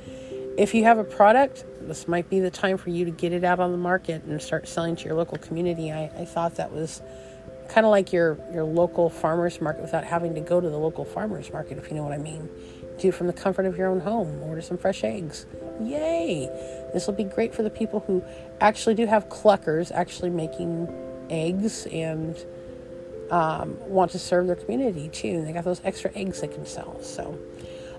if 0.57 0.73
you 0.73 0.85
have 0.85 0.99
a 0.99 1.05
product, 1.05 1.64
this 1.81 2.09
might 2.09 2.31
be 2.31 2.40
the 2.40 2.51
time 2.51 2.79
for 2.79 2.90
you 2.90 3.05
to 3.05 3.11
get 3.11 3.33
it 3.33 3.44
out 3.44 3.61
on 3.61 3.73
the 3.73 3.79
market 3.79 4.23
and 4.25 4.40
start 4.40 4.66
selling 4.68 4.97
to 4.97 5.05
your 5.05 5.14
local 5.14 5.37
community. 5.37 5.92
I, 5.92 6.05
I 6.16 6.25
thought 6.25 6.55
that 6.57 6.73
was 6.73 7.03
kind 7.68 7.85
of 7.85 7.90
like 7.90 8.12
your, 8.12 8.38
your 8.53 8.64
local 8.64 9.11
farmers 9.11 9.61
market 9.61 9.83
without 9.83 10.05
having 10.05 10.35
to 10.35 10.40
go 10.40 10.61
to 10.61 10.70
the 10.70 10.77
local 10.77 11.05
farmers 11.05 11.53
market, 11.53 11.77
if 11.77 11.88
you 11.88 11.97
know 11.97 12.05
what 12.05 12.12
I 12.12 12.18
mean. 12.18 12.49
Do 12.99 13.09
it 13.09 13.14
from 13.14 13.27
the 13.27 13.33
comfort 13.33 13.66
of 13.66 13.77
your 13.77 13.88
own 13.88 14.01
home. 14.01 14.42
Order 14.44 14.62
some 14.62 14.79
fresh 14.79 15.03
eggs. 15.03 15.44
Yay! 15.83 16.47
This 16.92 17.07
will 17.07 17.14
be 17.14 17.25
great 17.25 17.53
for 17.55 17.62
the 17.62 17.70
people 17.70 18.01
who 18.07 18.25
actually 18.61 18.94
do 18.94 19.07
have 19.07 19.29
cluckers, 19.29 19.90
actually 19.92 20.31
making 20.31 20.88
eggs 21.31 21.87
and 21.87 22.37
um, 23.31 23.77
want 23.89 24.11
to 24.13 24.19
serve 24.19 24.47
their 24.47 24.57
community 24.57 25.09
too. 25.09 25.45
They 25.45 25.53
got 25.53 25.65
those 25.65 25.81
extra 25.85 26.11
eggs 26.15 26.41
they 26.41 26.49
can 26.49 26.67
sell. 26.67 27.03
So, 27.03 27.39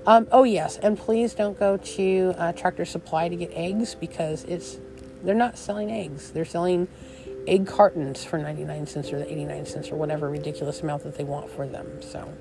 um, 0.06 0.28
oh 0.32 0.44
yes, 0.44 0.78
and 0.78 0.98
please 0.98 1.34
don't 1.34 1.58
go 1.58 1.78
to 1.78 2.34
uh, 2.38 2.52
Tractor 2.54 2.86
Supply 2.86 3.30
to 3.30 3.36
get 3.36 3.52
eggs 3.54 3.96
because 3.96 4.44
it's 4.46 4.78
they're 5.24 5.36
not 5.36 5.58
selling 5.58 5.92
eggs. 5.92 6.32
They're 6.32 6.46
selling 6.46 6.88
egg 7.48 7.68
cartons 7.68 8.24
for 8.24 8.38
99 8.38 8.88
cents 8.88 9.12
or 9.12 9.20
the 9.20 9.32
89 9.32 9.66
cents 9.66 9.92
or 9.92 9.96
whatever 9.96 10.30
ridiculous 10.30 10.82
amount 10.82 11.04
that 11.04 11.16
they 11.16 11.24
want 11.24 11.50
for 11.50 11.68
them. 11.68 12.02
So 12.02 12.34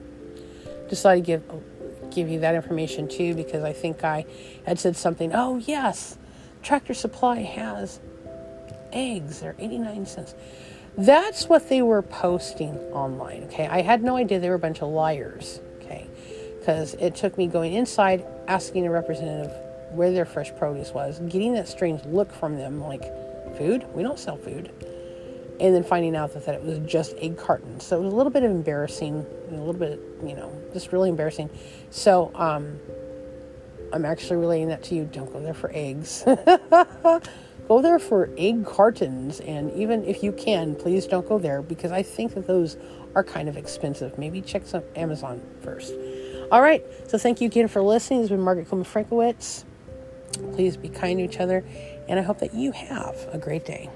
just 0.88 0.90
decided 0.90 1.25
to 1.25 1.27
give 1.27 1.62
give 2.11 2.29
you 2.29 2.40
that 2.40 2.55
information 2.55 3.09
too 3.09 3.35
because 3.35 3.64
I 3.64 3.73
think 3.73 4.05
I 4.05 4.27
had 4.66 4.79
said 4.79 4.97
something. 4.97 5.33
Oh 5.35 5.57
yes, 5.59 6.18
Tractor 6.62 6.94
Supply 6.94 7.42
has 7.42 8.01
eggs. 8.92 9.40
They're 9.40 9.57
89 9.59 10.07
cents. 10.07 10.35
That's 10.96 11.48
what 11.48 11.68
they 11.68 11.83
were 11.83 12.02
posting 12.02 12.76
online. 12.92 13.44
Okay, 13.44 13.66
I 13.66 13.83
had 13.83 14.02
no 14.02 14.16
idea 14.16 14.38
they 14.38 14.48
were 14.48 14.54
a 14.54 14.61
bunch 14.61 14.80
of 14.80 14.88
liars 14.88 15.61
okay? 15.83 16.07
because 16.59 16.94
it 16.94 17.14
took 17.14 17.37
me 17.37 17.46
going 17.46 17.72
inside, 17.72 18.24
asking 18.46 18.87
a 18.87 18.90
representative 18.90 19.52
where 19.92 20.12
their 20.12 20.24
fresh 20.24 20.54
produce 20.57 20.92
was, 20.92 21.20
getting 21.28 21.54
that 21.54 21.68
strange 21.68 22.04
look 22.04 22.33
from 22.33 22.57
them 22.57 22.80
like, 22.80 23.02
food? 23.57 23.87
We 23.94 24.02
don't 24.02 24.18
sell 24.18 24.37
food. 24.37 24.70
And 25.61 25.74
then 25.74 25.85
finding 25.85 26.16
out 26.16 26.35
that, 26.35 26.46
that 26.46 26.57
it 26.57 26.62
was 26.62 26.78
just 26.80 27.14
egg 27.18 27.37
cartons. 27.37 27.85
So 27.85 28.00
it 28.00 28.04
was 28.04 28.12
a 28.12 28.16
little 28.16 28.33
bit 28.33 28.42
embarrassing, 28.42 29.24
a 29.50 29.54
little 29.54 29.72
bit, 29.72 30.00
you 30.24 30.35
know, 30.35 30.52
just 30.72 30.92
really 30.92 31.09
embarrassing. 31.09 31.48
So 31.90 32.33
um, 32.35 32.80
I'm 33.92 34.04
actually 34.04 34.37
relating 34.37 34.68
that 34.68 34.83
to 34.85 34.96
you. 34.96 35.04
Don't 35.04 35.33
go 35.33 35.40
there 35.40 35.54
for 35.54 35.70
eggs. 35.72 36.24
go 37.68 37.81
there 37.83 37.98
for 37.98 38.31
egg 38.37 38.64
cartons. 38.66 39.40
And 39.40 39.72
even 39.72 40.05
if 40.05 40.22
you 40.22 40.33
can, 40.33 40.74
please 40.74 41.07
don't 41.07 41.29
go 41.29 41.38
there 41.38 41.62
because 41.62 41.92
I 41.92 42.03
think 42.03 42.35
that 42.35 42.46
those 42.46 42.77
are 43.14 43.24
kind 43.24 43.48
of 43.48 43.57
expensive. 43.57 44.18
Maybe 44.18 44.40
check 44.40 44.66
some 44.66 44.83
Amazon 44.96 45.40
first. 45.62 45.94
All 46.50 46.61
right. 46.61 46.85
So 47.09 47.18
thank 47.18 47.40
you 47.40 47.46
again 47.46 47.68
for 47.68 47.83
listening. 47.83 48.20
This 48.20 48.31
has 48.31 48.37
been 48.37 48.44
Margaret 48.44 48.68
Koopman 48.68 48.85
Frankowitz. 48.85 49.64
Please 50.55 50.77
be 50.77 50.88
kind 50.88 51.18
to 51.18 51.24
each 51.24 51.38
other, 51.38 51.64
and 52.09 52.18
I 52.18 52.22
hope 52.22 52.40
that 52.40 52.55
you 52.55 52.72
have 52.72 53.29
a 53.33 53.38
great 53.38 53.64
day. 53.64 53.88